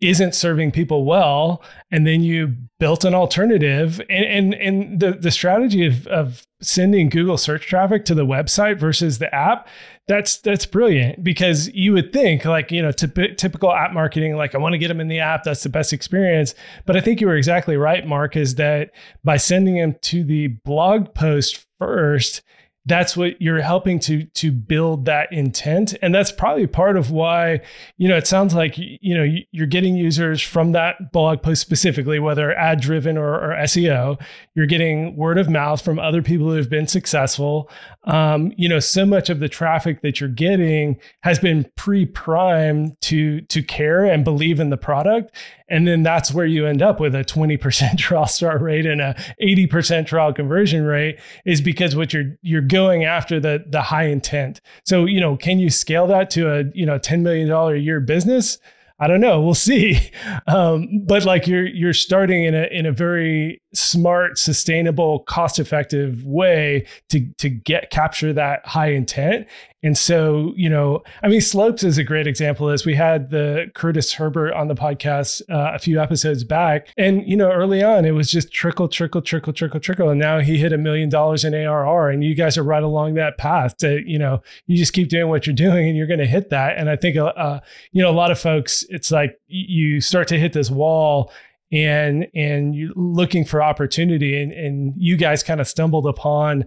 [0.00, 4.00] isn't serving people well and then you built an alternative.
[4.08, 8.78] And and, and the, the strategy of, of sending google search traffic to the website
[8.78, 9.68] versus the app
[10.08, 11.22] that's that's brilliant.
[11.22, 14.78] Because you would think like you know typ- typical app marketing like i want to
[14.78, 16.54] get them in the app that's the best experience.
[16.86, 18.90] But i think you were exactly right mark is that
[19.24, 22.42] by sending them to the blog post first
[22.88, 25.94] that's what you're helping to to build that intent.
[26.00, 27.60] And that's probably part of why
[27.98, 32.18] you know it sounds like you know you're getting users from that blog post specifically
[32.18, 34.20] whether ad driven or, or, seo
[34.54, 37.70] you're getting word of mouth from other people who have been successful.
[38.04, 43.42] Um, you know so much of the traffic that you're getting has been pre-primed to
[43.42, 45.36] to care and believe in the product.
[45.70, 49.14] And then that's where you end up with a 20% trial start rate and a
[49.42, 54.60] 80% trial conversion rate is because what you're you're going after the the high intent.
[54.84, 58.00] So, you know, can you scale that to a, you know, $10 million a year
[58.00, 58.58] business?
[59.00, 59.40] I don't know.
[59.40, 60.10] We'll see.
[60.46, 66.24] Um, but like you're you're starting in a in a very smart, sustainable, cost effective
[66.24, 69.46] way to to get capture that high intent.
[69.84, 72.68] And so, you know, I mean, Slopes is a great example.
[72.68, 77.22] As we had the Curtis Herbert on the podcast uh, a few episodes back, and
[77.28, 80.58] you know, early on it was just trickle, trickle, trickle, trickle, trickle, and now he
[80.58, 83.76] hit a million dollars in ARR, and you guys are right along that path.
[83.78, 86.50] To you know, you just keep doing what you're doing, and you're going to hit
[86.50, 86.76] that.
[86.76, 87.60] And I think, uh, uh,
[87.92, 91.30] you know, a lot of folks, it's like you start to hit this wall
[91.70, 96.64] and and looking for opportunity and, and you guys kind of stumbled upon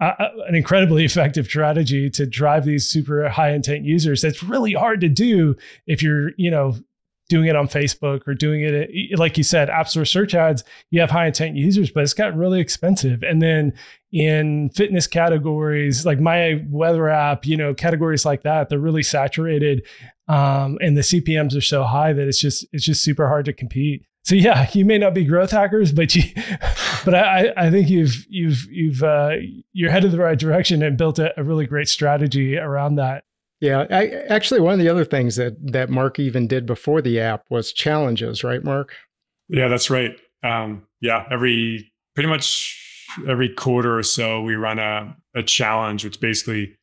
[0.00, 4.22] an incredibly effective strategy to drive these super high intent users.
[4.22, 6.76] That's really hard to do if you're you know
[7.28, 11.00] doing it on facebook or doing it like you said app store search ads you
[11.00, 13.22] have high intent users but it's gotten really expensive.
[13.22, 13.72] And then
[14.10, 19.86] in fitness categories like my weather app you know categories like that they're really saturated
[20.28, 23.52] um, and the cpms are so high that it's just it's just super hard to
[23.54, 26.22] compete so yeah, you may not be growth hackers, but you,
[27.04, 29.36] but I, I think you've you've you've uh,
[29.72, 33.24] you're headed the right direction and built a, a really great strategy around that.
[33.60, 37.20] Yeah, I, actually, one of the other things that that Mark even did before the
[37.20, 38.94] app was challenges, right, Mark?
[39.48, 40.16] Yeah, that's right.
[40.42, 42.78] Um, yeah, every pretty much
[43.28, 46.76] every quarter or so, we run a a challenge, which basically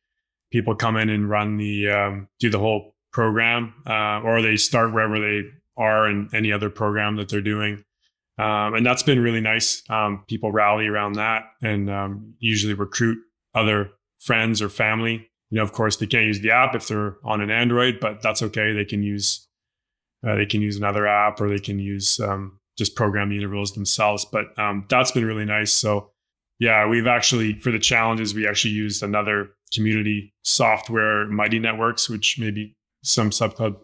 [0.50, 4.92] people come in and run the um, do the whole program, uh, or they start
[4.92, 5.42] wherever they
[5.80, 7.82] are in any other program that they're doing.
[8.38, 9.82] Um, and that's been really nice.
[9.90, 13.18] Um, people rally around that and um, usually recruit
[13.54, 13.90] other
[14.20, 15.28] friends or family.
[15.50, 18.22] You know, of course, they can't use the app if they're on an Android, but
[18.22, 18.72] that's okay.
[18.72, 19.46] They can use
[20.26, 23.72] uh, they can use another app or they can use um, just program the intervals
[23.72, 24.24] themselves.
[24.24, 25.72] But um, that's been really nice.
[25.72, 26.12] So
[26.58, 32.38] yeah, we've actually for the challenges we actually used another community software, Mighty Networks, which
[32.38, 33.76] maybe some subclub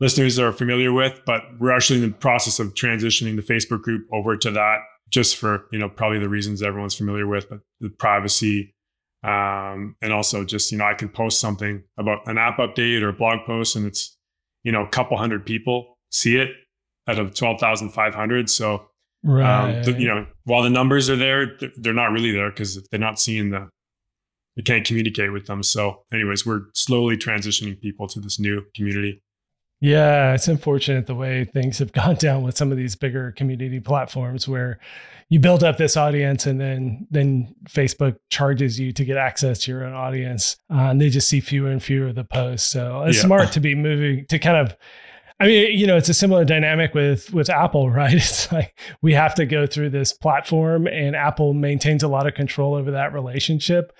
[0.00, 4.06] listeners are familiar with, but we're actually in the process of transitioning the Facebook group
[4.12, 4.78] over to that
[5.08, 8.74] just for, you know, probably the reasons everyone's familiar with, but the privacy.
[9.22, 13.08] Um, and also just, you know, I can post something about an app update or
[13.08, 14.16] a blog post and it's,
[14.62, 16.50] you know, a couple hundred people see it
[17.08, 18.50] out of 12,500.
[18.50, 18.86] So,
[19.24, 19.78] right.
[19.78, 23.00] um, the, you know, while the numbers are there, they're not really there because they're
[23.00, 23.68] not seeing the,
[24.56, 25.62] they can't communicate with them.
[25.62, 29.22] So anyways, we're slowly transitioning people to this new community.
[29.80, 33.80] Yeah, it's unfortunate the way things have gone down with some of these bigger community
[33.80, 34.78] platforms where
[35.28, 39.72] you build up this audience and then then Facebook charges you to get access to
[39.72, 42.68] your own audience, uh, and they just see fewer and fewer of the posts.
[42.68, 43.24] So it's yeah.
[43.24, 44.76] smart to be moving to kind of.
[45.38, 48.14] I mean, you know, it's a similar dynamic with with Apple, right?
[48.14, 52.32] It's like we have to go through this platform, and Apple maintains a lot of
[52.32, 53.92] control over that relationship.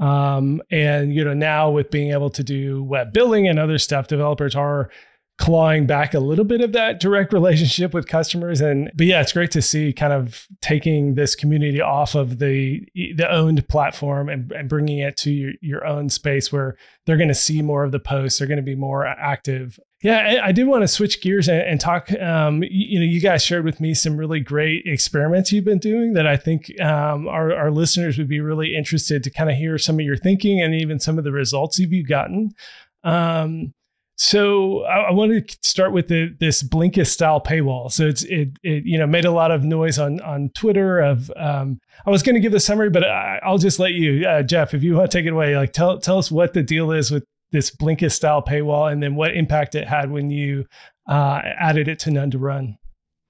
[0.00, 4.06] Um, and you know, now with being able to do web billing and other stuff,
[4.06, 4.90] developers are
[5.36, 8.60] clawing back a little bit of that direct relationship with customers.
[8.60, 12.86] And but yeah it's great to see kind of taking this community off of the
[12.94, 17.28] the owned platform and, and bringing it to your, your own space where they're going
[17.28, 19.78] to see more of the posts they're going to be more active.
[20.02, 23.06] Yeah i, I did want to switch gears and, and talk um, you, you, know
[23.06, 26.80] you guys shared with me some really great experiments you've been doing that i think
[26.80, 30.16] um, our, our listeners would be really interested to kind of hear some of your
[30.16, 32.54] thinking and even some of the results you've gotten.
[33.02, 33.74] Um,
[34.16, 37.90] so I, I want to start with the, this Blinkist style paywall.
[37.90, 41.00] So it's it, it you know made a lot of noise on on Twitter.
[41.00, 44.26] Of um, I was going to give the summary, but I, will just let you,
[44.26, 45.56] uh, Jeff, if you want to take it away.
[45.56, 49.16] Like tell tell us what the deal is with this Blinkist style paywall, and then
[49.16, 50.64] what impact it had when you
[51.08, 52.76] uh, added it to None to Run.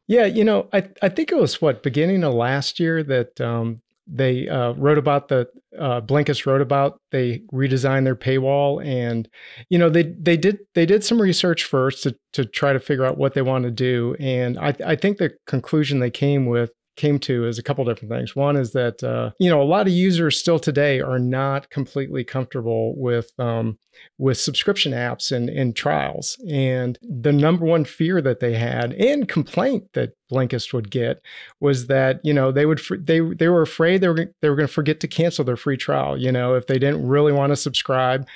[0.06, 3.80] Yeah, you know, I I think it was what beginning of last year that um,
[4.06, 9.28] they uh, wrote about the uh, Blinkist wrote about they redesigned their paywall and
[9.68, 13.04] you know they they did they did some research first to to try to figure
[13.04, 14.16] out what they want to do.
[14.18, 18.12] And I I think the conclusion they came with came to is a couple different
[18.12, 18.36] things.
[18.36, 22.24] One is that uh, you know a lot of users still today are not completely
[22.24, 23.78] comfortable with um,
[24.18, 26.38] with subscription apps and, and trials.
[26.48, 31.20] And the number one fear that they had and complaint that Blinkist would get
[31.60, 34.68] was that you know they would they they were afraid they were they were going
[34.68, 36.16] to forget to cancel their free trial.
[36.16, 38.26] You know if they didn't really want to subscribe.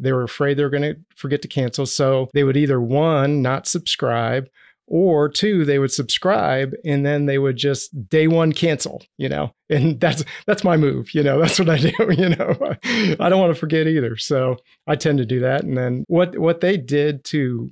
[0.00, 1.84] They were afraid they were going to forget to cancel.
[1.84, 4.48] So they would either one, not subscribe,
[4.88, 9.52] or two they would subscribe and then they would just day one cancel you know?
[9.70, 11.38] And that's that's my move you know?
[11.42, 12.56] That's what i do you know?
[12.84, 14.16] I don't want to forget either.
[14.16, 17.70] So i tend to do that and then what what they did to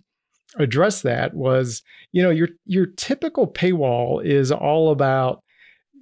[0.59, 5.43] address that was you know your your typical paywall is all about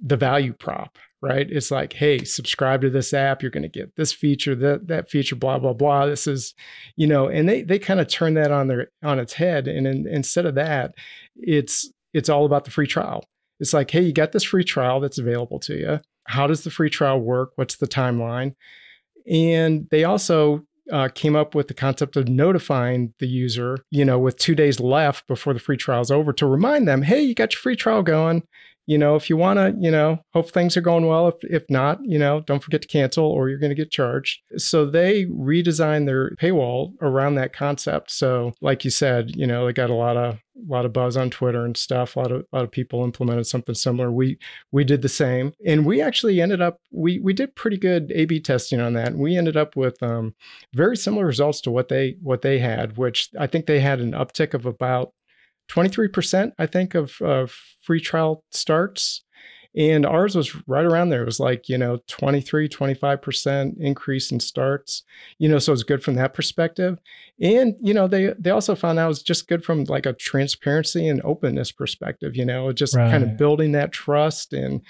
[0.05, 1.47] the value prop right?
[1.49, 5.09] It's like, hey, subscribe to this app, you're going to get this feature, that that
[5.09, 6.05] feature, blah blah blah.
[6.05, 6.53] This is,
[6.95, 9.87] you know, and they they kind of turn that on their on its head, and
[9.87, 10.93] in, instead of that,
[11.35, 13.25] it's it's all about the free trial.
[13.59, 15.99] It's like, hey, you got this free trial that's available to you.
[16.27, 17.51] How does the free trial work?
[17.55, 18.53] What's the timeline?
[19.29, 24.19] And they also uh, came up with the concept of notifying the user, you know,
[24.19, 27.33] with two days left before the free trial is over to remind them, hey, you
[27.33, 28.43] got your free trial going
[28.87, 31.27] you know, if you want to, you know, hope things are going well.
[31.27, 34.41] If, if not, you know, don't forget to cancel or you're going to get charged.
[34.57, 38.11] So they redesigned their paywall around that concept.
[38.11, 41.17] So, like you said, you know, they got a lot of a lot of buzz
[41.17, 42.15] on Twitter and stuff.
[42.15, 44.11] A lot of a lot of people implemented something similar.
[44.11, 44.37] We
[44.71, 48.39] we did the same, and we actually ended up we we did pretty good A/B
[48.41, 49.07] testing on that.
[49.07, 50.35] And we ended up with um,
[50.73, 54.11] very similar results to what they what they had, which I think they had an
[54.11, 55.11] uptick of about
[55.69, 59.23] 23%, I think, of, of free trial starts.
[59.77, 61.23] And ours was right around there.
[61.23, 65.03] It was like, you know, 23, 25% increase in starts,
[65.37, 66.97] you know, so it's good from that perspective.
[67.41, 70.13] And, you know, they, they also found out it was just good from like a
[70.13, 73.11] transparency and openness perspective, you know, just right.
[73.11, 74.81] kind of building that trust and,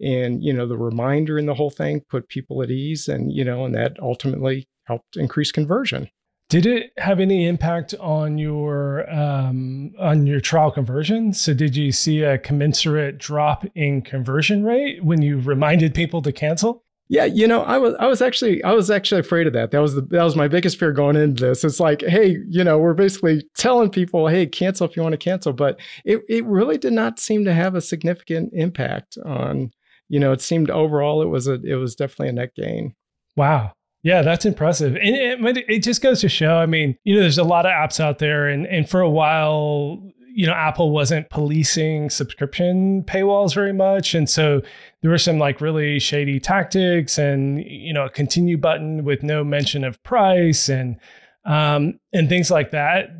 [0.00, 3.44] and, you know, the reminder in the whole thing put people at ease and, you
[3.44, 6.08] know, and that ultimately helped increase conversion.
[6.52, 11.32] Did it have any impact on your um, on your trial conversion?
[11.32, 16.30] So did you see a commensurate drop in conversion rate when you reminded people to
[16.30, 16.84] cancel?
[17.08, 19.70] Yeah, you know, I was I was actually I was actually afraid of that.
[19.70, 21.64] That was the that was my biggest fear going into this.
[21.64, 25.16] It's like, hey, you know, we're basically telling people, hey, cancel if you want to
[25.16, 29.70] cancel, but it it really did not seem to have a significant impact on,
[30.10, 32.94] you know, it seemed overall it was a it was definitely a net gain.
[33.36, 33.72] Wow.
[34.02, 34.96] Yeah, that's impressive.
[34.96, 35.14] And
[35.56, 38.00] it, it just goes to show, I mean, you know, there's a lot of apps
[38.00, 40.02] out there and and for a while
[40.34, 44.14] you know, Apple wasn't policing subscription paywalls very much.
[44.14, 44.62] And so
[45.02, 49.44] there were some like really shady tactics and, you know, a continue button with no
[49.44, 50.96] mention of price and,
[51.44, 53.10] um, and things like that.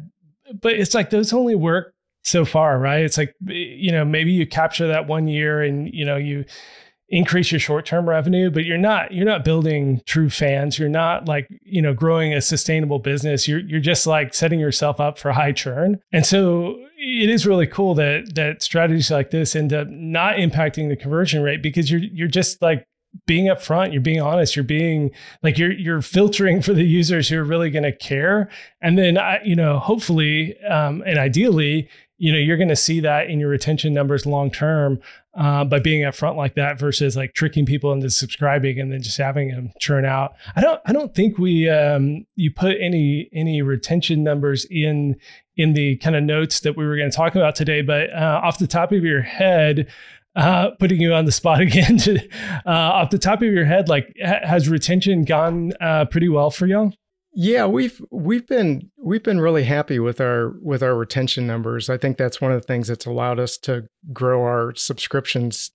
[0.61, 3.05] But it's like those only work so far, right?
[3.05, 6.45] It's like, you know, maybe you capture that one year and, you know, you,
[7.13, 10.79] increase your short-term revenue but you're not you're not building true fans.
[10.79, 13.47] You're not like you know growing a sustainable business.
[13.47, 16.01] You're you're just like setting yourself up for high churn.
[16.13, 20.89] And so it is really cool that that strategies like this end up not impacting
[20.89, 22.87] the conversion rate because you're you're just like
[23.27, 25.11] being upfront, you're being honest, you're being
[25.43, 28.49] like you're you're filtering for the users who are really going to care,
[28.81, 31.89] and then I, you know hopefully um, and ideally
[32.23, 35.01] you know you're going to see that in your retention numbers long term
[35.35, 39.19] uh, by being upfront like that versus like tricking people into subscribing and then just
[39.19, 40.35] having them churn out.
[40.55, 45.17] I don't I don't think we um, you put any any retention numbers in
[45.57, 48.41] in the kind of notes that we were going to talk about today, but uh,
[48.45, 49.89] off the top of your head.
[50.35, 52.19] Uh, putting you on the spot again to,
[52.65, 56.51] uh, off the top of your head, like ha- has retention gone uh, pretty well
[56.51, 56.91] for y'all?
[57.35, 61.89] Yeah, we've we've been we've been really happy with our with our retention numbers.
[61.89, 65.71] I think that's one of the things that's allowed us to grow our subscriptions,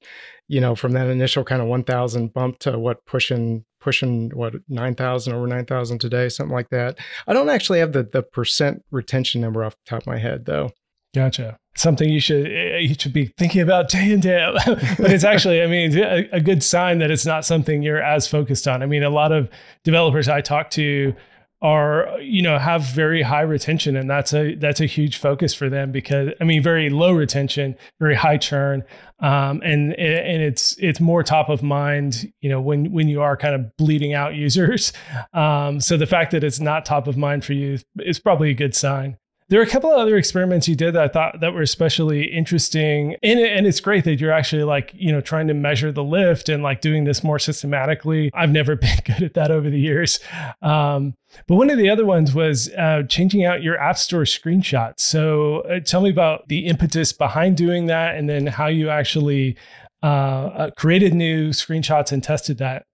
[0.47, 5.33] you know, from that initial kind of 1000 bump to what pushing pushing what 9000
[5.33, 6.99] over 9000 today, something like that.
[7.25, 10.45] I don't actually have the the percent retention number off the top of my head
[10.45, 10.69] though.
[11.15, 11.57] Gotcha.
[11.75, 14.59] Something you should you should be thinking about day in day out.
[14.65, 18.27] but it's actually, I mean, a, a good sign that it's not something you're as
[18.27, 18.83] focused on.
[18.83, 19.49] I mean, a lot of
[19.83, 21.15] developers I talk to
[21.61, 25.69] are you know have very high retention and that's a that's a huge focus for
[25.69, 28.83] them because i mean very low retention very high churn
[29.19, 33.35] um, and and it's it's more top of mind you know when when you are
[33.35, 34.93] kind of bleeding out users.
[35.33, 38.53] Um, so the fact that it's not top of mind for you is probably a
[38.53, 39.17] good sign
[39.49, 42.25] there are a couple of other experiments you did that I thought that were especially
[42.25, 43.15] interesting.
[43.23, 46.49] And, and it's great that you're actually like, you know, trying to measure the lift
[46.49, 48.29] and like doing this more systematically.
[48.33, 50.19] I've never been good at that over the years.
[50.61, 51.13] Um,
[51.47, 54.99] but one of the other ones was uh, changing out your App Store screenshots.
[54.99, 59.57] So uh, tell me about the impetus behind doing that and then how you actually
[60.03, 62.85] uh, uh created new screenshots and tested that.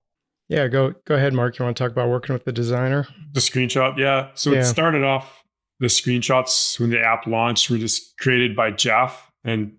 [0.47, 1.57] Yeah, go go ahead, Mark.
[1.57, 3.07] You want to talk about working with the designer?
[3.33, 4.29] The screenshot, yeah.
[4.35, 4.59] So yeah.
[4.59, 5.42] it started off
[5.79, 9.31] the screenshots when the app launched were just created by Jeff.
[9.43, 9.77] And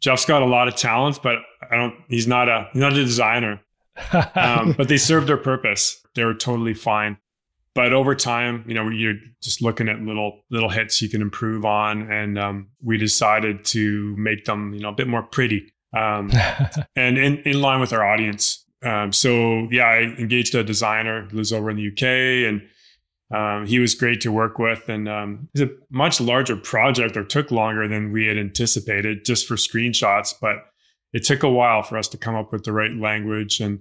[0.00, 1.38] Jeff's got a lot of talent, but
[1.70, 1.94] I don't.
[2.08, 3.60] He's not a he's not a designer.
[4.34, 6.02] um, but they served their purpose.
[6.14, 7.18] They were totally fine.
[7.74, 11.64] But over time, you know, you're just looking at little little hits you can improve
[11.64, 16.30] on, and um, we decided to make them, you know, a bit more pretty um,
[16.96, 18.64] and in, in line with our audience.
[18.82, 22.62] Um, so yeah, I engaged a designer who lives over in the UK, and
[23.34, 27.24] um, he was great to work with, and um, it's a much larger project or
[27.24, 30.32] took longer than we had anticipated just for screenshots.
[30.40, 30.58] But
[31.12, 33.80] it took a while for us to come up with the right language and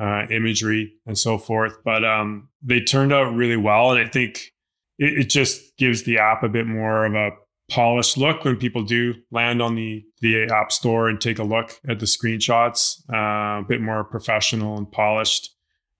[0.00, 1.76] uh, imagery and so forth.
[1.84, 4.52] But um, they turned out really well, and I think
[4.98, 7.30] it, it, just gives the app a bit more of a
[7.70, 11.78] polished look when people do land on the the app store and take a look
[11.86, 13.00] at the screenshots.
[13.12, 15.54] Uh, a bit more professional and polished.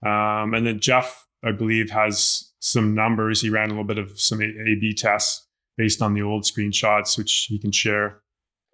[0.04, 3.40] Um, and then Jeff, I believe, has some numbers.
[3.42, 5.46] He ran a little bit of some A B tests
[5.76, 8.22] based on the old screenshots, which he can share.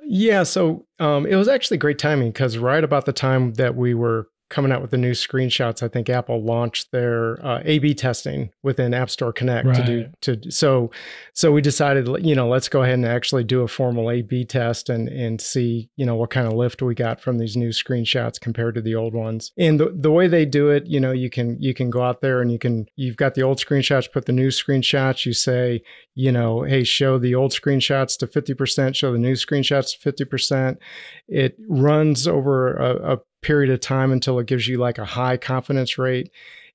[0.05, 3.95] Yeah, so um, it was actually great timing because right about the time that we
[3.95, 8.51] were coming out with the new screenshots, I think Apple launched their uh, A/B testing
[8.63, 9.77] within App Store Connect right.
[9.77, 10.51] to do to.
[10.51, 10.91] So,
[11.33, 14.91] so we decided, you know, let's go ahead and actually do a formal A/B test
[14.91, 18.39] and and see, you know, what kind of lift we got from these new screenshots
[18.39, 19.53] compared to the old ones.
[19.57, 22.21] And the the way they do it, you know, you can you can go out
[22.21, 25.25] there and you can you've got the old screenshots, put the new screenshots.
[25.25, 25.83] You say,
[26.15, 29.99] you know, hey, show the old screenshots to fifty percent, show the new screenshots to
[29.99, 30.79] fifty percent.
[31.27, 35.37] It runs over a, a period of time until it gives you like a high
[35.37, 36.31] confidence rate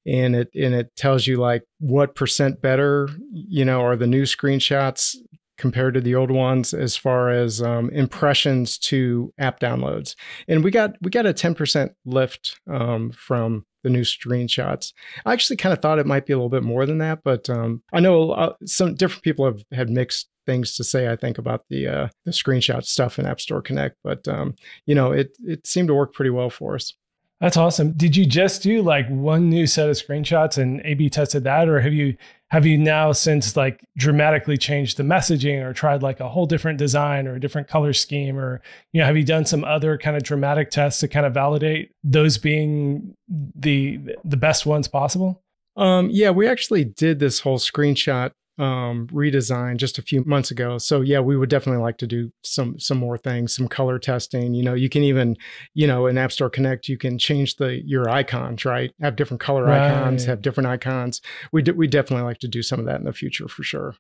[0.06, 4.24] and it and it tells you like what percent better you know are the new
[4.24, 5.16] screenshots
[5.58, 10.16] compared to the old ones as far as um, impressions to app downloads.
[10.48, 14.92] And we got we got a 10% lift um, from the new screenshots
[15.26, 17.50] i actually kind of thought it might be a little bit more than that but
[17.50, 21.12] um, i know some different people have had mixed things to say.
[21.12, 24.56] I think about the uh, the screenshot stuff in App Store Connect, but um,
[24.88, 26.96] you know, it it seemed to work pretty well for us.
[27.40, 27.92] That's awesome.
[27.92, 31.80] Did you just do like one new set of screenshots and A/B tested that, or
[31.80, 32.18] have you
[32.50, 36.80] have you now since like dramatically changed the messaging or tried like a whole different
[36.80, 38.60] design or a different color scheme, or
[38.92, 41.92] you know have you done some other kind of dramatic tests to kind of validate
[42.04, 45.44] those being the the best ones possible?
[45.76, 50.78] Um, yeah, we actually did this whole screenshot um, redesign just a few months ago.
[50.78, 54.54] So yeah, we would definitely like to do some some more things, some color testing.
[54.54, 55.38] You know, you can even,
[55.74, 58.92] you know, in App Store Connect, you can change the your icons, right?
[59.02, 59.92] Have different color right.
[59.92, 61.22] icons, have different icons.
[61.52, 63.96] We d- we definitely like to do some of that in the future for sure.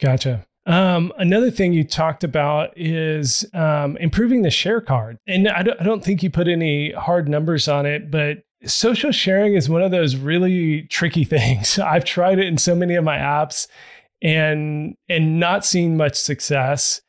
[0.00, 0.46] Gotcha.
[0.66, 5.80] Um, another thing you talked about is um, improving the share card, and I don't,
[5.80, 9.82] I don't think you put any hard numbers on it, but social sharing is one
[9.82, 11.78] of those really tricky things.
[11.78, 13.68] I've tried it in so many of my apps
[14.22, 17.00] and and not seen much success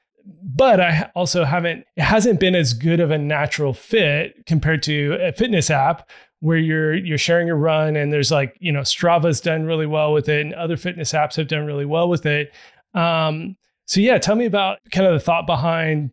[0.44, 5.18] but I also haven't it hasn't been as good of a natural fit compared to
[5.20, 6.10] a fitness app
[6.40, 10.14] where you're you're sharing a run and there's like you know Strava's done really well
[10.14, 12.54] with it and other fitness apps have done really well with it.
[12.94, 13.56] Um,
[13.86, 16.12] so yeah, tell me about kind of the thought behind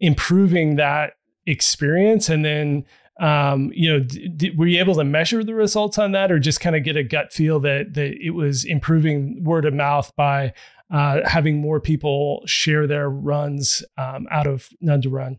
[0.00, 1.14] improving that
[1.46, 2.84] experience and then
[3.18, 6.38] um, you know, d- d- were you able to measure the results on that, or
[6.38, 10.14] just kind of get a gut feel that that it was improving word of mouth
[10.16, 10.52] by
[10.90, 15.38] uh, having more people share their runs um, out of None to Run?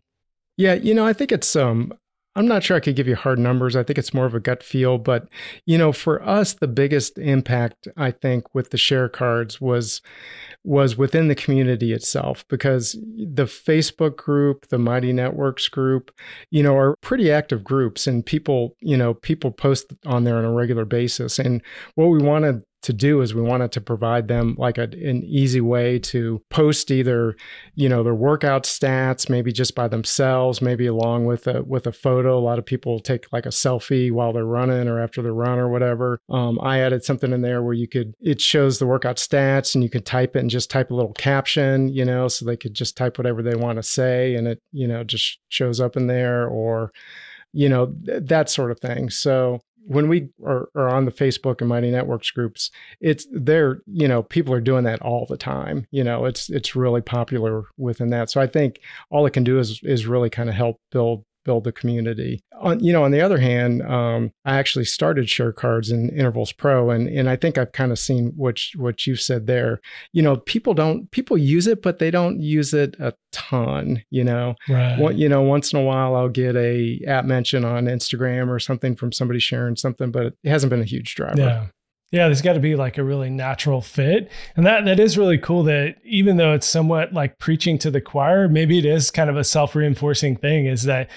[0.56, 1.92] Yeah, you know, I think it's um,
[2.36, 3.74] I'm not sure I could give you hard numbers.
[3.74, 4.98] I think it's more of a gut feel.
[4.98, 5.28] But,
[5.66, 10.00] you know, for us, the biggest impact, I think, with the share cards was
[10.62, 16.10] was within the community itself because the Facebook group, the Mighty Networks group,
[16.50, 20.44] you know, are pretty active groups and people, you know, people post on there on
[20.44, 21.38] a regular basis.
[21.38, 21.62] And
[21.94, 25.60] what we wanted to do is we wanted to provide them like a, an easy
[25.60, 27.36] way to post either
[27.74, 31.92] you know their workout stats maybe just by themselves maybe along with a with a
[31.92, 32.38] photo.
[32.38, 35.58] A lot of people take like a selfie while they're running or after the run
[35.58, 36.18] or whatever.
[36.28, 39.84] Um, i added something in there where you could it shows the workout stats and
[39.84, 42.74] you could type it and just type a little caption you know so they could
[42.74, 46.06] just type whatever they want to say and it you know just shows up in
[46.06, 46.92] there or
[47.52, 49.10] you know th- that sort of thing.
[49.10, 49.60] So
[49.90, 52.70] when we are, are, on the Facebook and Mighty Networks groups,
[53.00, 55.84] it's there, you know, people are doing that all the time.
[55.90, 58.30] You know, it's it's really popular within that.
[58.30, 58.78] So I think
[59.10, 62.42] all it can do is is really kind of help build build the community.
[62.60, 66.52] On you know, on the other hand, um, I actually started share cards in Intervals
[66.52, 69.80] Pro, and and I think I've kind of seen what what you've said there.
[70.12, 74.02] You know, people don't people use it, but they don't use it a ton.
[74.10, 74.98] You know, right.
[74.98, 78.58] One, you know, once in a while I'll get a app mention on Instagram or
[78.58, 81.40] something from somebody sharing something, but it hasn't been a huge driver.
[81.40, 81.66] Yeah.
[82.10, 84.30] Yeah, there's got to be like a really natural fit.
[84.56, 88.00] And that that is really cool that even though it's somewhat like preaching to the
[88.00, 91.08] choir, maybe it is kind of a self-reinforcing thing is that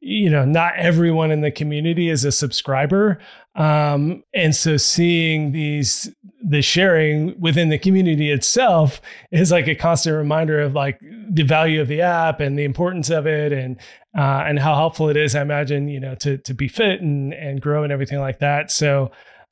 [0.00, 3.18] you know, not everyone in the community is a subscriber.
[3.54, 6.10] Um, and so seeing these
[6.42, 10.98] the sharing within the community itself is like a constant reminder of like
[11.28, 13.76] the value of the app and the importance of it and
[14.16, 17.34] uh, and how helpful it is, I imagine, you know, to to be fit and
[17.34, 18.70] and grow and everything like that.
[18.70, 19.10] So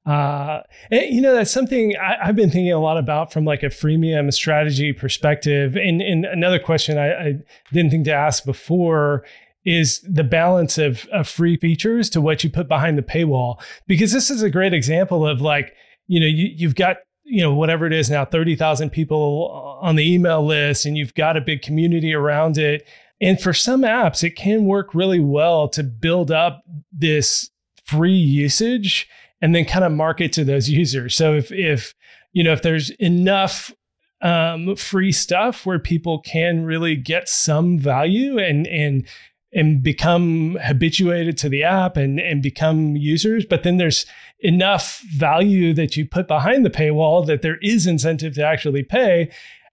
[0.09, 3.62] uh, and, you know, that's something I, have been thinking a lot about from like
[3.62, 5.76] a freemium strategy perspective.
[5.76, 7.34] And, and another question I, I,
[7.74, 9.22] didn't think to ask before
[9.66, 13.61] is the balance of, of free features to what you put behind the paywall.
[13.86, 15.74] Because this is a great example of like,
[16.06, 20.14] you know, you, you've got you know whatever it is now 30,000 people on the
[20.14, 22.88] email list and you've got a big community around it
[23.20, 27.50] and for some apps it can work really well to build up this
[27.84, 29.06] free usage
[29.41, 31.16] and then kind of market to those users.
[31.16, 31.95] So if if
[32.32, 33.72] you know if there's enough
[34.20, 39.07] um, free stuff where people can really get some value and and
[39.55, 44.05] and become habituated to the app and and become users, but then there's
[44.41, 49.30] enough value that you put behind the paywall that there is incentive to actually pay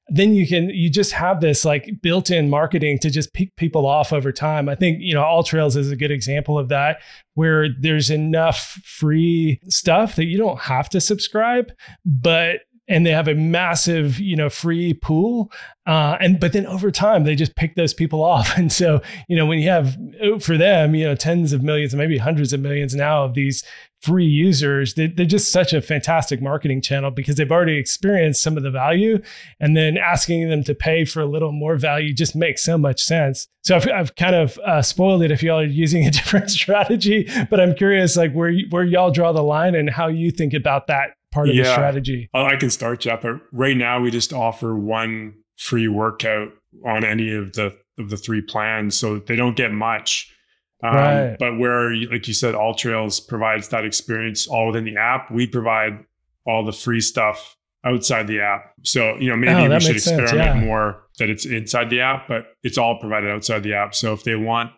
[0.09, 4.13] then you can you just have this like built-in marketing to just pick people off
[4.13, 4.69] over time.
[4.69, 7.01] I think you know AllTrails is a good example of that,
[7.33, 11.71] where there's enough free stuff that you don't have to subscribe,
[12.05, 15.51] but and they have a massive you know free pool
[15.87, 19.35] uh, and but then over time they just pick those people off and so you
[19.35, 19.97] know when you have
[20.39, 23.63] for them you know tens of millions and maybe hundreds of millions now of these
[24.05, 28.55] free users, they, are just such a fantastic marketing channel because they've already experienced some
[28.55, 29.19] of the value.
[29.59, 33.01] And then asking them to pay for a little more value just makes so much
[33.01, 33.47] sense.
[33.63, 37.27] So I've, I've kind of uh, spoiled it if y'all are using a different strategy,
[37.49, 40.87] but I'm curious like where, where y'all draw the line and how you think about
[40.87, 42.29] that part of yeah, the strategy.
[42.33, 43.23] I can start, Jeff.
[43.23, 46.49] But right now we just offer one free workout
[46.85, 50.34] on any of the of the three plans, so they don't get much.
[50.83, 51.35] Um, Right.
[51.39, 55.31] But where, like you said, AllTrails provides that experience all within the app.
[55.31, 56.05] We provide
[56.45, 57.55] all the free stuff
[57.85, 58.73] outside the app.
[58.83, 60.65] So, you know, maybe Oh, we should sense, experiment yeah.
[60.65, 63.95] more that it's inside the app, but it's all provided outside the app.
[63.95, 64.71] So if they want,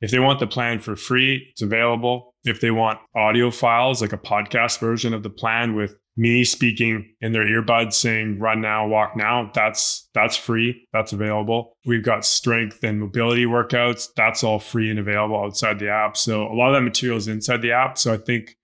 [0.00, 2.34] if they want the plan for free, it's available.
[2.44, 7.14] If they want audio files, like a podcast version of the plan with me speaking
[7.20, 10.86] in their earbuds saying run now, walk now, that's that's free.
[10.92, 11.76] That's available.
[11.86, 14.08] We've got strength and mobility workouts.
[14.16, 16.16] That's all free and available outside the app.
[16.16, 17.96] So a lot of that material is inside the app.
[17.98, 18.56] So I think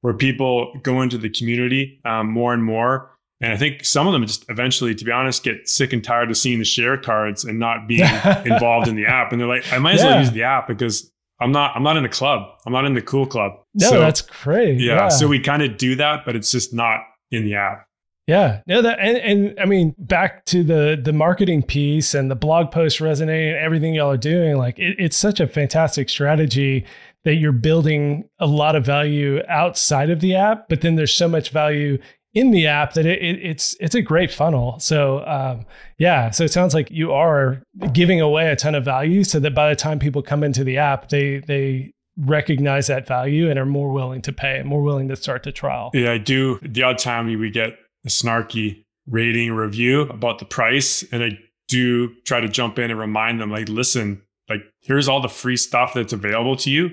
[0.00, 3.12] where people go into the community um, more and more.
[3.40, 6.28] And I think some of them just eventually, to be honest, get sick and tired
[6.30, 8.00] of seeing the share cards and not being
[8.44, 9.30] involved in the app.
[9.30, 10.06] And they're like, I might as Yeah.
[10.10, 12.48] well use the app because I'm not I'm not in the club.
[12.66, 13.52] I'm not in the cool club.
[13.74, 14.80] No, So, that's great.
[14.80, 17.86] yeah, So we kind of do that, but it's just not in the app.
[18.26, 22.36] Yeah, no, that and, and I mean back to the the marketing piece and the
[22.36, 24.58] blog post resonating and everything y'all are doing.
[24.58, 26.84] Like it, it's such a fantastic strategy
[27.24, 31.26] that you're building a lot of value outside of the app, but then there's so
[31.26, 31.98] much value
[32.38, 34.78] in the app that it, it, it's it's a great funnel.
[34.78, 35.66] So um,
[35.98, 37.62] yeah, so it sounds like you are
[37.92, 40.78] giving away a ton of value, so that by the time people come into the
[40.78, 45.16] app, they they recognize that value and are more willing to pay, more willing to
[45.16, 45.90] start the trial.
[45.94, 46.58] Yeah, I do.
[46.62, 52.14] The odd time we get a snarky rating review about the price, and I do
[52.24, 55.94] try to jump in and remind them, like, listen, like, here's all the free stuff
[55.94, 56.90] that's available to you.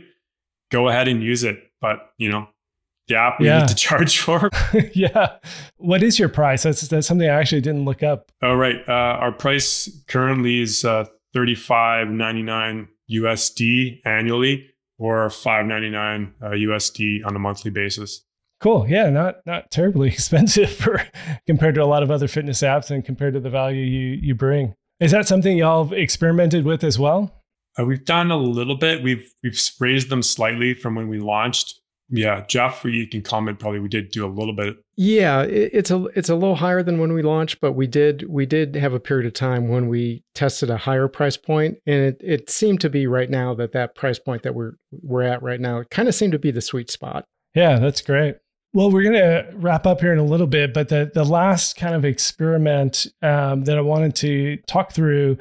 [0.71, 1.59] Go ahead and use it.
[1.81, 2.47] But you know,
[3.07, 3.59] the app we Yeah.
[3.59, 4.49] need to charge for.
[4.93, 5.37] yeah.
[5.77, 6.63] What is your price?
[6.63, 8.31] That's that's something I actually didn't look up.
[8.41, 8.77] All right.
[8.87, 15.89] Uh, our price currently is uh, thirty five ninety nine USD annually, or five ninety
[15.89, 18.23] nine uh, USD on a monthly basis.
[18.61, 18.87] Cool.
[18.87, 21.01] Yeah, not not terribly expensive for
[21.45, 24.35] compared to a lot of other fitness apps and compared to the value you you
[24.35, 24.73] bring.
[24.99, 27.31] Is that something y'all have experimented with as well?
[27.77, 29.03] Uh, we've done a little bit.
[29.03, 31.81] We've we've raised them slightly from when we launched.
[32.09, 33.59] Yeah, Jeff, you can comment.
[33.59, 34.77] Probably we did do a little bit.
[34.95, 38.45] Yeah, it's a it's a little higher than when we launched, but we did we
[38.45, 42.21] did have a period of time when we tested a higher price point, and it,
[42.23, 45.59] it seemed to be right now that that price point that we're we're at right
[45.59, 47.25] now it kind of seemed to be the sweet spot.
[47.55, 48.35] Yeah, that's great.
[48.73, 51.77] Well, we're going to wrap up here in a little bit, but the, the last
[51.77, 55.37] kind of experiment um, that I wanted to talk through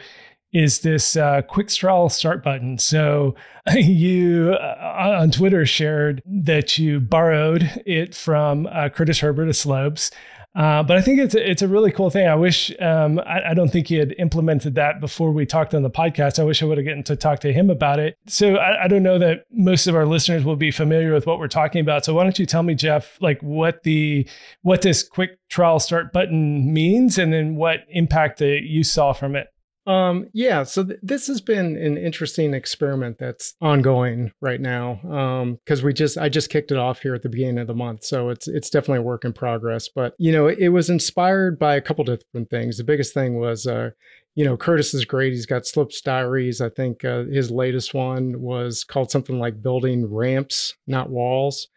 [0.54, 2.78] is this uh, quick trial start button.
[2.78, 3.34] So
[3.74, 10.10] you uh, on Twitter shared that you borrowed it from uh, Curtis Herbert of Slopes.
[10.54, 12.28] Uh, but I think it's a, it's a really cool thing.
[12.28, 15.82] I wish um, I, I don't think he had implemented that before we talked on
[15.82, 16.38] the podcast.
[16.38, 18.16] I wish I would have gotten to talk to him about it.
[18.28, 21.40] So I, I don't know that most of our listeners will be familiar with what
[21.40, 22.04] we're talking about.
[22.04, 24.28] So why don't you tell me, Jeff, like what the
[24.62, 29.34] what this quick trial start button means, and then what impact that you saw from
[29.34, 29.48] it?
[29.86, 35.00] Um, yeah, so th- this has been an interesting experiment that's ongoing right now.
[35.10, 37.74] Um, because we just I just kicked it off here at the beginning of the
[37.74, 39.88] month, so it's it's definitely a work in progress.
[39.88, 42.78] But you know, it, was inspired by a couple different things.
[42.78, 43.90] The biggest thing was, uh,
[44.34, 45.32] you know, Curtis is great.
[45.32, 46.60] He's got Slopes Diaries.
[46.60, 51.68] I think uh, his latest one was called something like Building Ramps, Not Walls.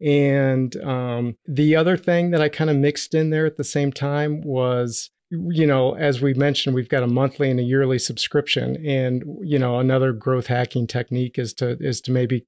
[0.00, 3.92] And um, the other thing that I kind of mixed in there at the same
[3.92, 8.84] time was you know, as we mentioned, we've got a monthly and a yearly subscription,
[8.84, 12.44] and you know, another growth hacking technique is to is to maybe,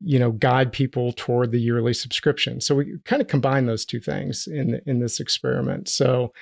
[0.00, 2.60] you know, guide people toward the yearly subscription.
[2.60, 5.88] So we kind of combine those two things in in this experiment.
[5.88, 6.32] So,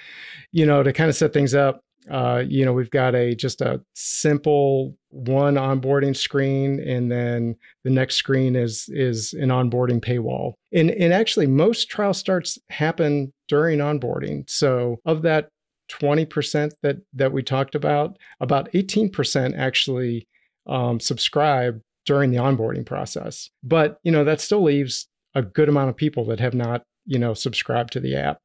[0.53, 3.61] you know, to kind of set things up, uh, you know, we've got a just
[3.61, 10.53] a simple one onboarding screen, and then the next screen is is an onboarding paywall.
[10.72, 14.49] And and actually, most trial starts happen during onboarding.
[14.49, 15.51] So of that
[15.91, 20.26] 20% that that we talked about about 18% actually
[20.66, 23.51] um, subscribe during the onboarding process.
[23.62, 27.18] But you know that still leaves a good amount of people that have not you
[27.18, 28.38] know subscribed to the app.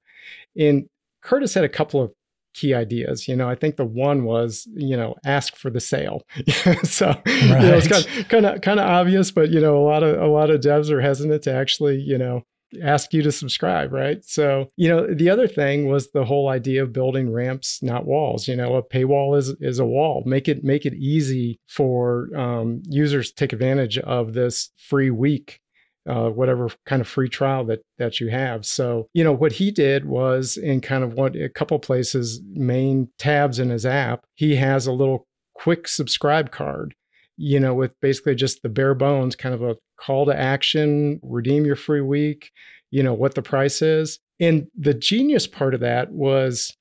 [0.57, 0.87] And
[1.21, 2.13] curtis had a couple of
[2.53, 3.27] key ideas.
[3.27, 6.21] You know i think the one was you know ask for the sale.
[6.83, 7.25] So right.
[7.25, 10.03] you know, it's kind of, kind of kind of obvious but you know a lot
[10.03, 12.43] of a lot of devs are hesitant to actually you know
[12.83, 14.23] ask you to subscribe, right?
[14.23, 18.47] So, you know, the other thing was the whole idea of building ramps, not walls.
[18.47, 20.23] You know, a paywall is is a wall.
[20.25, 25.59] Make it make it easy for um, users to take advantage of this free week.
[26.07, 28.63] Uh, whatever kind of free trial that that you have.
[28.63, 33.09] So, you know, what he did was in kind of what a couple places, main
[33.17, 36.93] tabs in his app, he has a little quick subscribe card
[37.37, 41.65] you know, with basically just the bare bones, kind of a call to action, redeem
[41.65, 42.51] your free week,
[42.91, 44.19] you know, what the price is.
[44.39, 46.75] And the genius part of that was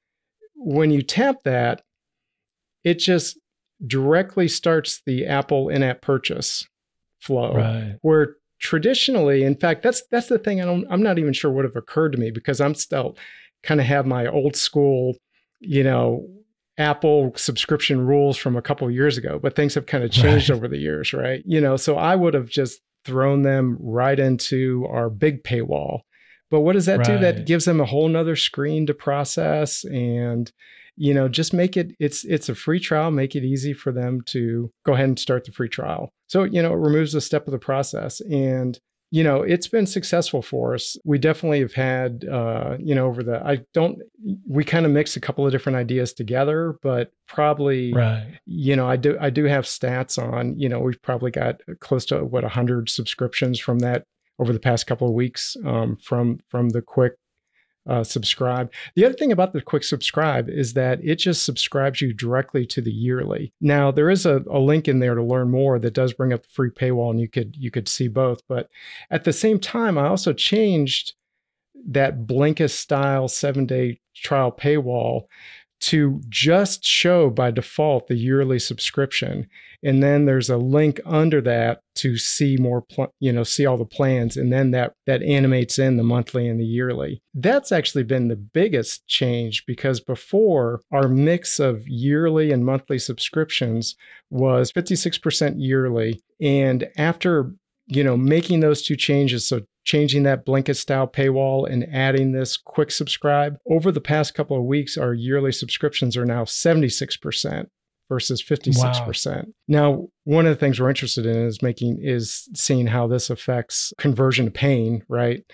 [0.56, 1.82] when you tap that,
[2.82, 3.38] it just
[3.86, 6.66] directly starts the Apple in app purchase.
[7.18, 7.54] flow.
[7.54, 7.96] Right.
[8.02, 11.64] Where traditionally, in fact, that's that's the thing I don't I'm not even sure would
[11.64, 13.16] have occurred to me because I'm still
[13.62, 15.16] kind of have my old school,
[15.60, 16.28] you know,
[16.78, 20.56] Apple subscription rules from a couple years ago, but things have kind of changed right.
[20.56, 21.42] over the years, right?
[21.46, 26.00] You know, so I would have just thrown them right into our big paywall.
[26.50, 27.06] But what does that right.
[27.06, 27.18] do?
[27.18, 30.50] That gives them a whole nother screen to process and
[30.96, 34.20] you know just make it it's it's a free trial make it easy for them
[34.26, 37.46] to go ahead and start the free trial so you know it removes a step
[37.48, 38.78] of the process and
[39.14, 40.96] you know, it's been successful for us.
[41.04, 44.00] We definitely have had, uh, you know, over the, I don't,
[44.48, 48.40] we kind of mix a couple of different ideas together, but probably, right.
[48.44, 52.04] you know, I do, I do have stats on, you know, we've probably got close
[52.06, 54.04] to what, 100 subscriptions from that
[54.40, 57.12] over the past couple of weeks um, from, from the quick
[57.86, 58.72] uh, subscribe.
[58.94, 62.80] The other thing about the quick subscribe is that it just subscribes you directly to
[62.80, 63.52] the yearly.
[63.60, 66.42] Now there is a, a, link in there to learn more that does bring up
[66.42, 68.40] the free paywall, and you could you could see both.
[68.48, 68.70] But
[69.10, 71.14] at the same time, I also changed
[71.86, 75.26] that Blinkist style seven day trial paywall
[75.80, 79.46] to just show by default the yearly subscription.
[79.82, 83.76] And then there's a link under that to see more pl- you know see all
[83.76, 87.20] the plans and then that that animates in the monthly and the yearly.
[87.34, 93.94] That's actually been the biggest change because before our mix of yearly and monthly subscriptions
[94.30, 96.20] was 56% yearly.
[96.40, 97.52] And after
[97.86, 102.56] you know making those two changes so changing that Blinkist style paywall and adding this
[102.56, 103.58] quick subscribe.
[103.68, 107.68] Over the past couple of weeks, our yearly subscriptions are now 76%
[108.08, 109.36] versus 56%.
[109.36, 109.42] Wow.
[109.66, 113.92] Now, one of the things we're interested in is making is seeing how this affects
[113.98, 115.44] conversion to pain, right?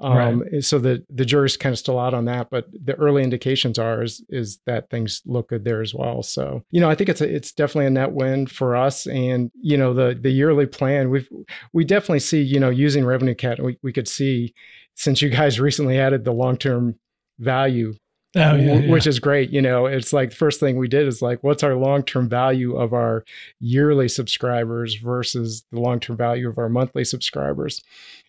[0.00, 0.64] Um, right.
[0.64, 4.02] So the the jury's kind of still out on that, but the early indications are
[4.02, 6.22] is is that things look good there as well.
[6.22, 9.50] So you know, I think it's a, it's definitely a net win for us, and
[9.60, 11.28] you know the the yearly plan we've
[11.72, 14.54] we definitely see you know using RevenueCat we we could see
[14.94, 16.98] since you guys recently added the long term
[17.38, 17.94] value
[18.36, 18.90] Oh, yeah, yeah.
[18.90, 19.50] which is great.
[19.50, 22.28] You know, it's like the first thing we did is like, what's our long term
[22.28, 23.24] value of our
[23.58, 27.82] yearly subscribers versus the long term value of our monthly subscribers?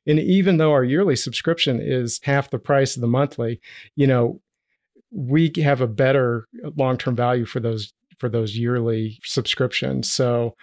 [0.07, 3.61] And even though our yearly subscription is half the price of the monthly,
[3.95, 4.41] you know,
[5.11, 10.11] we have a better long term value for those for those yearly subscriptions.
[10.11, 10.55] So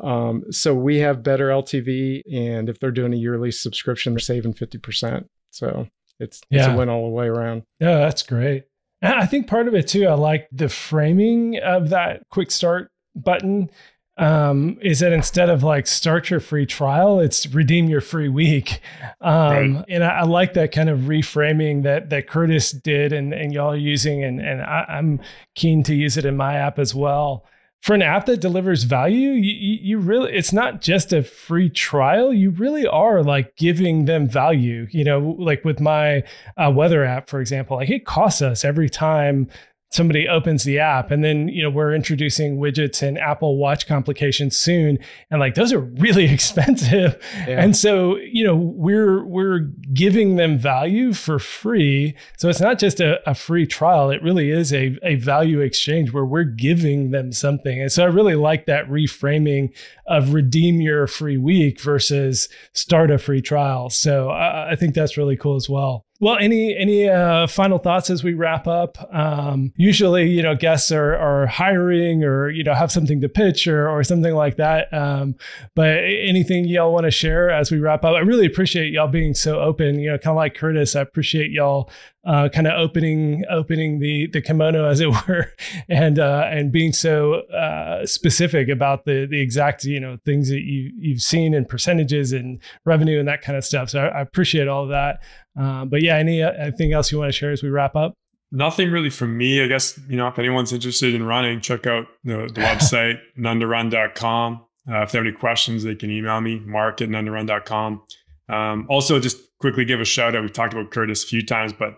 [0.00, 4.52] um, so we have better LTV, and if they're doing a yearly subscription, they're saving
[4.52, 5.28] fifty percent.
[5.50, 5.88] So
[6.20, 6.66] it's, yeah.
[6.66, 7.62] it's a win all the way around.
[7.80, 8.64] Yeah, that's great.
[9.02, 13.70] I think part of it too, I like the framing of that quick start button.
[14.18, 18.80] Um, is that instead of like start your free trial, it's redeem your free week.
[19.20, 19.84] Um, right.
[19.90, 23.72] and I, I, like that kind of reframing that that Curtis did and, and y'all
[23.72, 25.20] are using and, and I, I'm
[25.54, 27.44] keen to use it in my app as well
[27.86, 32.34] for an app that delivers value, you, you really, it's not just a free trial.
[32.34, 34.88] You really are like giving them value.
[34.90, 36.24] You know, like with my
[36.56, 39.48] uh, weather app, for example, like it costs us every time
[39.90, 44.56] somebody opens the app and then you know we're introducing widgets and apple watch complications
[44.56, 44.98] soon.
[45.30, 47.22] And like those are really expensive.
[47.46, 47.62] Yeah.
[47.62, 49.60] and so you know we're we're
[49.92, 52.16] giving them value for free.
[52.38, 54.10] So it's not just a, a free trial.
[54.10, 57.80] It really is a, a value exchange where we're giving them something.
[57.80, 59.74] And so i really like that reframing
[60.06, 63.90] of redeem your free week versus start a free trial.
[63.90, 68.10] So I, I think that's really cool as well well, any any uh, final thoughts
[68.10, 68.96] as we wrap up?
[69.14, 73.66] Um, usually, you know, guests are are hiring or you know have something to pitch
[73.66, 74.92] or or something like that.
[74.92, 75.34] Um,
[75.74, 78.14] but anything y'all want to share as we wrap up?
[78.14, 79.98] I really appreciate y'all being so open.
[79.98, 81.90] You know, kind of like Curtis, I appreciate y'all
[82.26, 85.52] uh, kind of opening opening the the kimono as it were,
[85.88, 90.62] and uh, and being so uh, specific about the the exact you know things that
[90.62, 93.90] you you've seen and percentages and revenue and that kind of stuff.
[93.90, 95.22] So I, I appreciate all of that.
[95.58, 98.14] Uh, but yeah, any uh, anything else you want to share as we wrap up?
[98.52, 99.62] Nothing really from me.
[99.62, 104.64] I guess, you know, if anyone's interested in running, check out the, the website, nonetorun.com.
[104.88, 108.02] Uh, if they have any questions, they can email me, mark at nonetorun.com.
[108.48, 110.42] Um, also, just quickly give a shout out.
[110.42, 111.96] We've talked about Curtis a few times, but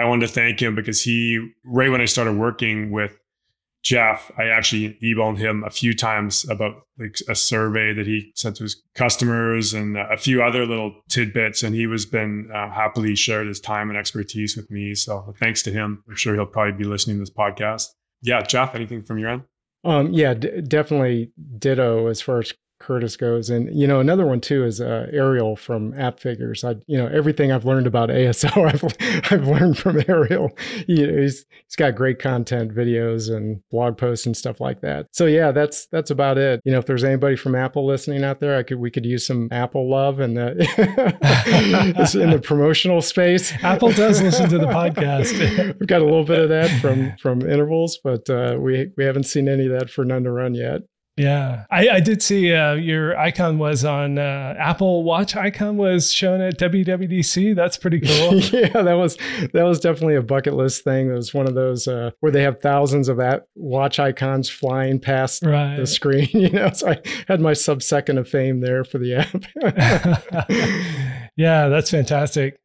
[0.00, 3.18] I wanted to thank him because he, right when I started working with
[3.82, 8.56] Jeff, I actually emailed him a few times about like a survey that he sent
[8.56, 11.62] to his customers and a few other little tidbits.
[11.62, 14.94] And he was been uh, happily shared his time and expertise with me.
[14.94, 16.04] So thanks to him.
[16.08, 17.88] I'm sure he'll probably be listening to this podcast.
[18.22, 19.42] Yeah, Jeff, anything from your end?
[19.82, 23.50] Um, yeah, d- definitely ditto as far as Curtis goes.
[23.50, 26.64] And you know, another one too is uh, Ariel from Appfigures.
[26.64, 30.50] I, you know, everything I've learned about ASO, I've, I've learned from Ariel.
[30.86, 35.06] He, he's he's got great content, videos, and blog posts and stuff like that.
[35.12, 36.60] So yeah, that's that's about it.
[36.64, 39.26] You know, if there's anybody from Apple listening out there, I could we could use
[39.26, 40.50] some Apple love and the
[42.20, 43.52] in the promotional space.
[43.62, 45.38] Apple does listen to the podcast.
[45.78, 49.24] We've got a little bit of that from from intervals, but uh, we we haven't
[49.24, 50.80] seen any of that for none to run yet.
[51.20, 55.36] Yeah, I, I did see uh, your icon was on uh, Apple Watch.
[55.36, 57.54] Icon was shown at WWDC.
[57.54, 58.36] That's pretty cool.
[58.36, 59.16] yeah, that was
[59.52, 61.10] that was definitely a bucket list thing.
[61.10, 64.98] It was one of those uh, where they have thousands of at watch icons flying
[64.98, 65.76] past right.
[65.76, 66.28] the screen.
[66.40, 66.98] You know, so I
[67.28, 69.44] had my sub second of fame there for the app.
[71.36, 72.59] yeah, that's fantastic.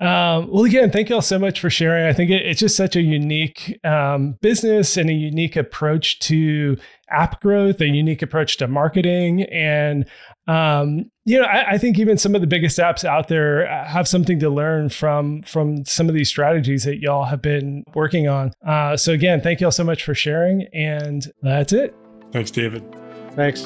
[0.00, 2.06] Um, well, again, thank you all so much for sharing.
[2.06, 6.76] I think it, it's just such a unique um, business and a unique approach to
[7.10, 9.42] app growth, a unique approach to marketing.
[9.44, 10.04] And,
[10.46, 14.06] um, you know, I, I, think even some of the biggest apps out there have
[14.06, 18.52] something to learn from, from some of these strategies that y'all have been working on.
[18.66, 20.66] Uh, so again, thank you all so much for sharing.
[20.72, 21.94] And that's it.
[22.30, 22.84] Thanks, David.
[23.32, 23.62] Thanks.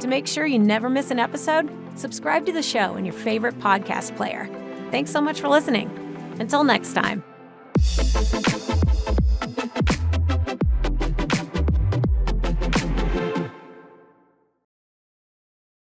[0.00, 3.58] To make sure you never miss an episode, subscribe to the show in your favorite
[3.60, 4.48] podcast player.
[4.96, 5.90] Thanks so much for listening.
[6.40, 7.22] Until next time.